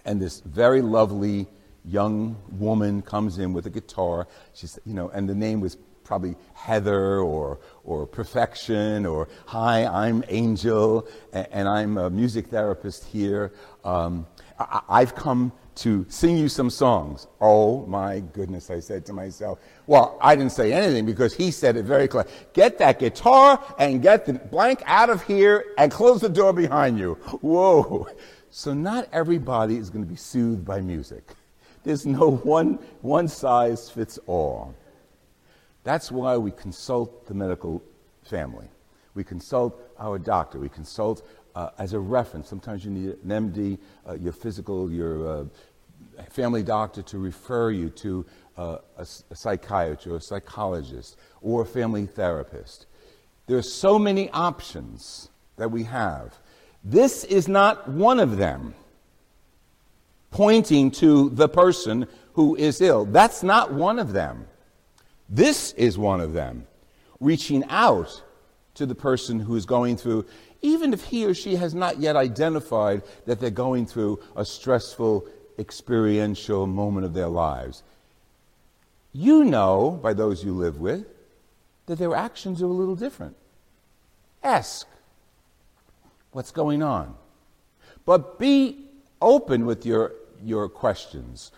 and 0.07 0.23
this 0.23 0.41
very 0.41 0.81
lovely 0.81 1.49
young 1.85 2.37
woman 2.53 3.03
comes 3.03 3.39
in 3.39 3.53
with 3.53 3.67
a 3.67 3.71
guitar. 3.71 4.27
She's, 4.55 4.79
you 4.87 4.95
know, 4.95 5.11
and 5.11 5.29
the 5.29 5.35
name 5.35 5.61
was 5.61 5.77
probably 6.03 6.35
Heather 6.55 7.19
or, 7.19 7.59
or 7.85 8.07
Perfection 8.07 9.05
or 9.05 9.29
Hi, 9.45 9.85
I'm 9.85 10.25
Angel, 10.29 11.07
and, 11.35 11.47
and 11.53 11.69
I'm 11.69 11.99
a 11.99 12.09
music 12.09 12.47
therapist 12.47 13.05
here. 13.05 13.53
Um, 13.85 14.27
I, 14.59 14.81
I've 14.89 15.15
come 15.15 15.53
to 15.77 16.07
sing 16.09 16.39
you 16.39 16.49
some 16.49 16.71
songs. 16.71 17.27
Oh 17.41 17.85
my 17.87 18.21
goodness, 18.21 18.71
I 18.71 18.81
said 18.81 19.05
to 19.07 19.13
myself. 19.13 19.59
Well, 19.87 20.19
I 20.23 20.35
didn't 20.35 20.53
say 20.53 20.73
anything 20.73 21.05
because 21.05 21.35
he 21.35 21.51
said 21.51 21.77
it 21.77 21.85
very 21.85 22.09
clear. 22.09 22.25
Get 22.55 22.79
that 22.79 22.99
guitar 22.99 23.63
and 23.79 24.01
get 24.01 24.25
the 24.25 24.35
blank 24.35 24.83
out 24.87 25.11
of 25.11 25.23
here 25.25 25.75
and 25.77 25.93
close 25.93 26.23
the 26.23 26.31
door 26.31 26.53
behind 26.53 26.99
you. 26.99 27.15
Whoa. 27.43 28.09
So 28.51 28.73
not 28.73 29.09
everybody 29.13 29.77
is 29.77 29.91
going 29.91 30.05
to 30.05 30.09
be 30.09 30.17
soothed 30.17 30.65
by 30.65 30.81
music. 30.81 31.35
There's 31.85 32.07
no 32.07 32.31
one, 32.31 32.79
one 33.03 33.29
size 33.29 33.91
fits 33.91 34.19
all. 34.27 34.75
That's 35.85 36.11
why 36.11 36.37
we 36.39 36.51
consult 36.51 37.27
the 37.27 37.35
medical 37.35 37.83
family. 38.25 38.67
We 39.15 39.25
consult 39.25 39.81
our 39.99 40.19
doctor. 40.19 40.59
We 40.59 40.69
consult 40.69 41.29
uh, 41.57 41.71
as 41.79 41.95
a 41.95 41.99
reference. 41.99 42.49
Sometimes 42.49 42.85
you 42.85 42.91
need 42.91 43.17
an 43.25 43.51
MD, 43.51 43.79
uh, 44.09 44.15
your 44.15 44.33
physical, 44.33 44.93
your 44.93 45.27
uh, 45.27 45.45
family 46.31 46.63
doctor 46.63 47.03
to 47.03 47.19
refer 47.19 47.71
you 47.71 47.89
to 47.91 48.27
uh, 48.59 48.79
a, 48.99 49.03
a 49.31 49.35
psychiatrist 49.35 50.07
or 50.07 50.17
a 50.17 50.21
psychologist 50.21 51.17
or 51.41 51.63
a 51.63 51.67
family 51.67 52.07
therapist. 52.07 52.87
There 53.47 53.57
are 53.57 53.63
so 53.63 53.99
many 53.99 54.31
options 54.31 55.31
that 55.57 55.71
we 55.71 55.85
have. 55.85 56.39
This 56.85 57.25
is 57.25 57.49
not 57.49 57.89
one 57.89 58.21
of 58.21 58.37
them 58.37 58.75
pointing 60.31 60.91
to 60.91 61.31
the 61.31 61.49
person 61.49 62.07
who 62.35 62.55
is 62.57 62.83
ill. 62.83 63.07
That's 63.07 63.43
not 63.43 63.73
one 63.73 63.99
of 63.99 64.13
them. 64.13 64.47
This 65.29 65.73
is 65.73 65.97
one 65.97 66.21
of 66.21 66.35
them 66.35 66.67
reaching 67.19 67.65
out 67.71 68.23
to 68.77 68.85
the 68.85 68.95
person 68.95 69.41
who 69.41 69.57
is 69.57 69.65
going 69.65 69.97
through 69.97 70.27
even 70.63 70.93
if 70.93 71.05
he 71.05 71.25
or 71.25 71.35
she 71.35 71.57
has 71.57 71.75
not 71.75 71.99
yet 71.99 72.17
identified 72.17 73.03
that 73.27 73.41
they're 73.41 73.51
going 73.51 73.87
through 73.87 74.21
a 74.35 74.45
stressful 74.45 75.27
experiential 75.59 76.67
moment 76.67 77.07
of 77.07 77.15
their 77.15 77.29
lives. 77.29 77.83
You 79.13 79.45
know, 79.45 79.99
by 80.03 80.13
those 80.13 80.45
you 80.45 80.53
live 80.53 80.79
with, 80.79 81.07
that 81.87 81.99
their 81.99 82.15
actions 82.15 82.61
are 82.63 82.67
a 82.67 82.69
little 82.69 82.97
different. 82.97 83.37
Ask 84.43 84.87
what's 86.33 86.51
going 86.51 86.83
on. 86.83 87.15
But 88.05 88.39
be 88.39 88.85
open 89.21 89.67
with 89.67 89.87
your, 89.87 90.13
your 90.43 90.69
questions. 90.69 91.51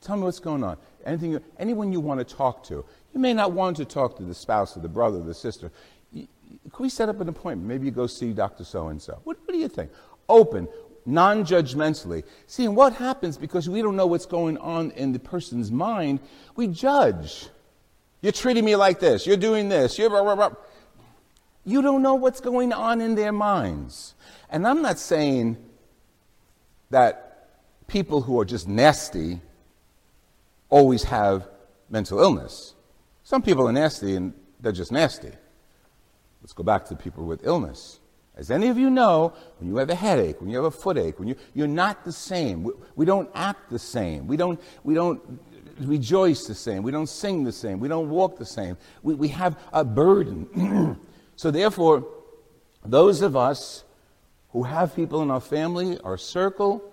Tell 0.00 0.16
me 0.16 0.24
what's 0.24 0.40
going 0.40 0.64
on. 0.64 0.76
Anything, 1.06 1.40
anyone 1.58 1.92
you 1.92 2.00
want 2.00 2.26
to 2.26 2.34
talk 2.34 2.64
to. 2.64 2.84
You 3.12 3.20
may 3.20 3.32
not 3.32 3.52
want 3.52 3.76
to 3.76 3.84
talk 3.84 4.16
to 4.16 4.24
the 4.24 4.34
spouse 4.34 4.76
or 4.76 4.80
the 4.80 4.88
brother 4.88 5.18
or 5.18 5.22
the 5.22 5.34
sister. 5.34 5.70
Can 6.72 6.82
we 6.82 6.88
set 6.88 7.08
up 7.08 7.20
an 7.20 7.28
appointment? 7.28 7.68
Maybe 7.68 7.86
you 7.86 7.92
go 7.92 8.06
see 8.06 8.32
Dr. 8.32 8.64
So 8.64 8.88
and 8.88 9.00
so. 9.00 9.20
What 9.24 9.36
do 9.46 9.56
you 9.56 9.68
think? 9.68 9.90
Open, 10.28 10.68
non 11.06 11.44
judgmentally. 11.44 12.24
See, 12.46 12.64
and 12.64 12.74
what 12.74 12.94
happens 12.94 13.36
because 13.36 13.68
we 13.68 13.82
don't 13.82 13.96
know 13.96 14.06
what's 14.06 14.26
going 14.26 14.58
on 14.58 14.90
in 14.92 15.12
the 15.12 15.18
person's 15.18 15.70
mind, 15.70 16.20
we 16.56 16.66
judge. 16.66 17.48
You're 18.20 18.32
treating 18.32 18.64
me 18.64 18.74
like 18.74 19.00
this. 19.00 19.26
You're 19.26 19.36
doing 19.36 19.68
this. 19.68 19.98
You're 19.98 20.10
blah, 20.10 20.22
blah, 20.22 20.34
blah. 20.34 20.50
You 21.64 21.82
don't 21.82 22.02
know 22.02 22.14
what's 22.14 22.40
going 22.40 22.72
on 22.72 23.00
in 23.00 23.14
their 23.14 23.32
minds. 23.32 24.14
And 24.50 24.66
I'm 24.66 24.82
not 24.82 24.98
saying 24.98 25.56
that 26.90 27.48
people 27.86 28.22
who 28.22 28.40
are 28.40 28.44
just 28.44 28.68
nasty 28.68 29.40
always 30.68 31.04
have 31.04 31.48
mental 31.88 32.18
illness. 32.18 32.74
Some 33.22 33.42
people 33.42 33.68
are 33.68 33.72
nasty 33.72 34.16
and 34.16 34.34
they're 34.60 34.72
just 34.72 34.92
nasty. 34.92 35.32
Let's 36.44 36.52
go 36.52 36.62
back 36.62 36.84
to 36.84 36.94
the 36.94 37.02
people 37.02 37.24
with 37.24 37.46
illness. 37.46 38.00
As 38.36 38.50
any 38.50 38.68
of 38.68 38.76
you 38.76 38.90
know, 38.90 39.32
when 39.58 39.66
you 39.66 39.78
have 39.78 39.88
a 39.88 39.94
headache, 39.94 40.42
when 40.42 40.50
you 40.50 40.62
have 40.62 40.66
a 40.66 40.76
footache, 40.76 41.18
when 41.18 41.26
you, 41.26 41.36
you're 41.54 41.66
not 41.66 42.04
the 42.04 42.12
same. 42.12 42.64
We, 42.64 42.72
we 42.96 43.06
don't 43.06 43.30
act 43.34 43.70
the 43.70 43.78
same. 43.78 44.26
We 44.26 44.36
don't, 44.36 44.60
we 44.82 44.92
don't 44.92 45.22
rejoice 45.80 46.46
the 46.46 46.54
same. 46.54 46.82
We 46.82 46.92
don't 46.92 47.08
sing 47.08 47.44
the 47.44 47.52
same. 47.52 47.80
We 47.80 47.88
don't 47.88 48.10
walk 48.10 48.36
the 48.36 48.44
same. 48.44 48.76
We, 49.02 49.14
we 49.14 49.28
have 49.28 49.58
a 49.72 49.86
burden. 49.86 51.00
so, 51.36 51.50
therefore, 51.50 52.06
those 52.84 53.22
of 53.22 53.36
us 53.36 53.82
who 54.50 54.64
have 54.64 54.94
people 54.94 55.22
in 55.22 55.30
our 55.30 55.40
family, 55.40 55.98
our 56.00 56.18
circle, 56.18 56.84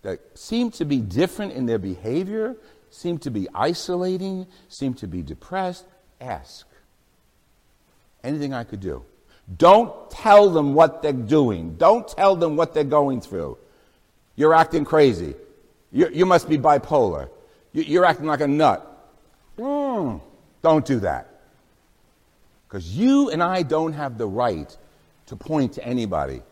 that 0.00 0.18
seem 0.32 0.70
to 0.70 0.86
be 0.86 0.96
different 0.96 1.52
in 1.52 1.66
their 1.66 1.78
behavior, 1.78 2.56
seem 2.88 3.18
to 3.18 3.30
be 3.30 3.48
isolating, 3.54 4.46
seem 4.70 4.94
to 4.94 5.06
be 5.06 5.20
depressed, 5.20 5.84
ask 6.22 6.64
anything 8.22 8.52
I 8.54 8.64
could 8.64 8.80
do. 8.80 9.04
Don't 9.56 10.10
tell 10.10 10.50
them 10.50 10.74
what 10.74 11.02
they're 11.02 11.12
doing. 11.12 11.76
Don't 11.76 12.06
tell 12.06 12.36
them 12.36 12.56
what 12.56 12.72
they're 12.72 12.84
going 12.84 13.20
through. 13.20 13.58
You're 14.36 14.54
acting 14.54 14.84
crazy. 14.84 15.34
You, 15.90 16.08
you 16.12 16.24
must 16.24 16.48
be 16.48 16.56
bipolar. 16.56 17.28
You, 17.72 18.00
are 18.00 18.04
acting 18.04 18.26
like 18.26 18.40
a 18.40 18.48
nut. 18.48 18.86
Mm, 19.58 20.20
don't 20.62 20.84
do 20.84 21.00
that. 21.00 21.28
Because 22.68 22.96
you 22.96 23.30
and 23.30 23.42
I 23.42 23.62
don't 23.62 23.92
have 23.92 24.18
the 24.18 24.26
right 24.26 24.76
to 25.26 25.36
point 25.36 25.72
to 25.74 25.84
anybody 25.84 26.42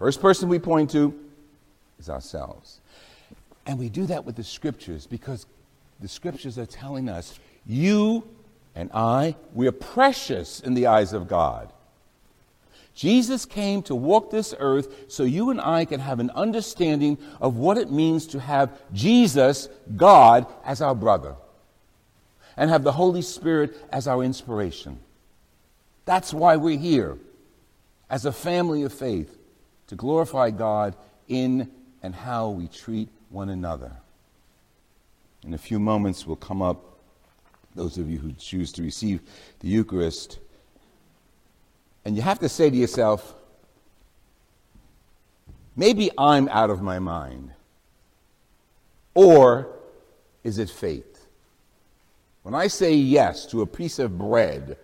First 0.00 0.22
person 0.22 0.48
we 0.48 0.58
point 0.58 0.90
to 0.92 1.14
is 1.98 2.08
ourselves. 2.08 2.80
And 3.66 3.78
we 3.78 3.90
do 3.90 4.06
that 4.06 4.24
with 4.24 4.34
the 4.34 4.42
scriptures 4.42 5.06
because 5.06 5.44
the 6.00 6.08
scriptures 6.08 6.58
are 6.58 6.64
telling 6.64 7.10
us 7.10 7.38
you 7.66 8.26
and 8.74 8.90
I, 8.92 9.36
we're 9.52 9.72
precious 9.72 10.60
in 10.60 10.74
the 10.74 10.86
eyes 10.86 11.12
of 11.12 11.28
God. 11.28 11.72
Jesus 12.94 13.46
came 13.46 13.82
to 13.84 13.94
walk 13.94 14.30
this 14.30 14.54
earth 14.58 15.10
so 15.10 15.22
you 15.22 15.50
and 15.50 15.60
I 15.60 15.84
can 15.84 16.00
have 16.00 16.20
an 16.20 16.30
understanding 16.30 17.18
of 17.40 17.56
what 17.56 17.78
it 17.78 17.90
means 17.90 18.26
to 18.28 18.40
have 18.40 18.78
Jesus, 18.92 19.68
God, 19.96 20.46
as 20.64 20.82
our 20.82 20.94
brother 20.94 21.36
and 22.56 22.68
have 22.68 22.82
the 22.84 22.92
Holy 22.92 23.22
Spirit 23.22 23.74
as 23.90 24.06
our 24.06 24.22
inspiration. 24.22 24.98
That's 26.04 26.34
why 26.34 26.56
we're 26.56 26.78
here 26.78 27.16
as 28.10 28.26
a 28.26 28.32
family 28.32 28.82
of 28.82 28.92
faith 28.92 29.38
to 29.86 29.94
glorify 29.94 30.50
God 30.50 30.94
in 31.26 31.70
and 32.02 32.14
how 32.14 32.50
we 32.50 32.68
treat 32.68 33.08
one 33.30 33.48
another. 33.48 33.92
In 35.42 35.54
a 35.54 35.58
few 35.58 35.78
moments, 35.78 36.26
we'll 36.26 36.36
come 36.36 36.60
up, 36.60 36.84
those 37.80 37.96
of 37.96 38.10
you 38.10 38.18
who 38.18 38.30
choose 38.32 38.72
to 38.72 38.82
receive 38.82 39.22
the 39.60 39.68
Eucharist, 39.68 40.38
and 42.04 42.14
you 42.14 42.20
have 42.20 42.38
to 42.40 42.48
say 42.48 42.68
to 42.68 42.76
yourself, 42.76 43.34
maybe 45.74 46.10
I'm 46.18 46.46
out 46.50 46.68
of 46.68 46.82
my 46.82 46.98
mind. 46.98 47.52
Or 49.14 49.78
is 50.44 50.58
it 50.58 50.68
faith? 50.68 51.26
When 52.42 52.54
I 52.54 52.66
say 52.66 52.92
yes 52.92 53.46
to 53.46 53.62
a 53.62 53.66
piece 53.66 53.98
of 53.98 54.18
bread, 54.18 54.76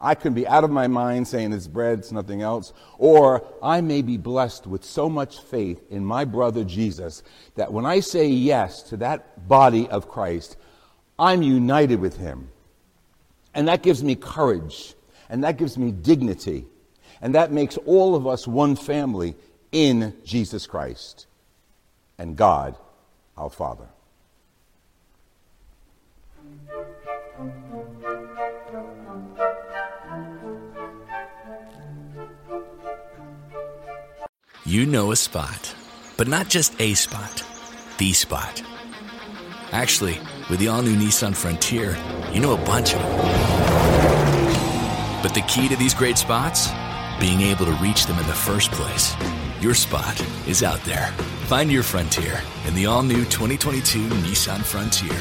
I 0.00 0.14
can 0.14 0.32
be 0.32 0.46
out 0.46 0.64
of 0.64 0.70
my 0.70 0.86
mind 0.86 1.28
saying 1.28 1.52
it's 1.52 1.66
bread, 1.66 1.98
it's 1.98 2.12
nothing 2.12 2.40
else, 2.40 2.72
or 2.96 3.46
I 3.62 3.82
may 3.82 4.00
be 4.00 4.16
blessed 4.16 4.66
with 4.66 4.82
so 4.82 5.10
much 5.10 5.40
faith 5.40 5.82
in 5.90 6.02
my 6.02 6.24
brother 6.24 6.64
Jesus 6.64 7.22
that 7.56 7.70
when 7.70 7.84
I 7.84 8.00
say 8.00 8.26
yes 8.26 8.82
to 8.84 8.96
that 8.98 9.46
body 9.46 9.86
of 9.88 10.08
Christ, 10.08 10.56
I'm 11.18 11.42
united 11.42 12.00
with 12.00 12.16
him. 12.16 12.48
And 13.54 13.68
that 13.68 13.82
gives 13.82 14.02
me 14.02 14.16
courage, 14.16 14.94
and 15.28 15.44
that 15.44 15.58
gives 15.58 15.78
me 15.78 15.92
dignity, 15.92 16.66
and 17.20 17.34
that 17.34 17.52
makes 17.52 17.76
all 17.78 18.16
of 18.16 18.26
us 18.26 18.48
one 18.48 18.74
family 18.74 19.36
in 19.70 20.14
Jesus 20.24 20.66
Christ 20.66 21.26
and 22.18 22.36
God 22.36 22.76
our 23.36 23.50
Father. 23.50 23.86
You 34.66 34.86
know 34.86 35.12
a 35.12 35.16
spot, 35.16 35.74
but 36.16 36.26
not 36.26 36.48
just 36.48 36.74
a 36.80 36.94
spot, 36.94 37.44
the 37.98 38.12
spot. 38.12 38.62
Actually, 39.72 40.18
with 40.50 40.60
the 40.60 40.68
all 40.68 40.82
new 40.82 40.96
Nissan 40.96 41.34
Frontier, 41.34 41.96
you 42.32 42.40
know 42.40 42.52
a 42.52 42.64
bunch 42.64 42.94
of 42.94 43.00
them. 43.00 43.12
But 45.22 45.34
the 45.34 45.44
key 45.48 45.68
to 45.68 45.76
these 45.76 45.94
great 45.94 46.18
spots? 46.18 46.68
Being 47.18 47.40
able 47.40 47.64
to 47.64 47.72
reach 47.72 48.06
them 48.06 48.18
in 48.18 48.26
the 48.26 48.34
first 48.34 48.70
place. 48.72 49.14
Your 49.60 49.74
spot 49.74 50.20
is 50.46 50.62
out 50.62 50.82
there. 50.84 51.06
Find 51.46 51.72
your 51.72 51.82
frontier 51.82 52.42
in 52.66 52.74
the 52.74 52.86
all 52.86 53.02
new 53.02 53.24
2022 53.24 54.08
Nissan 54.08 54.62
Frontier 54.62 55.16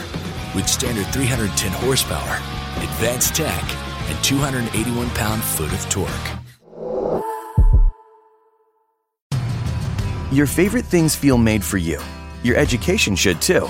with 0.55 0.67
standard 0.67 1.07
310 1.07 1.71
horsepower, 1.83 2.35
advanced 2.83 3.35
tech, 3.35 3.63
and 4.09 4.23
281 4.23 5.09
pound 5.11 5.41
foot 5.41 5.71
of 5.71 5.89
torque. 5.89 6.11
Your 10.33 10.47
favorite 10.47 10.85
things 10.85 11.15
feel 11.15 11.37
made 11.37 11.63
for 11.63 11.77
you. 11.77 11.99
Your 12.43 12.57
education 12.57 13.15
should 13.15 13.41
too. 13.41 13.69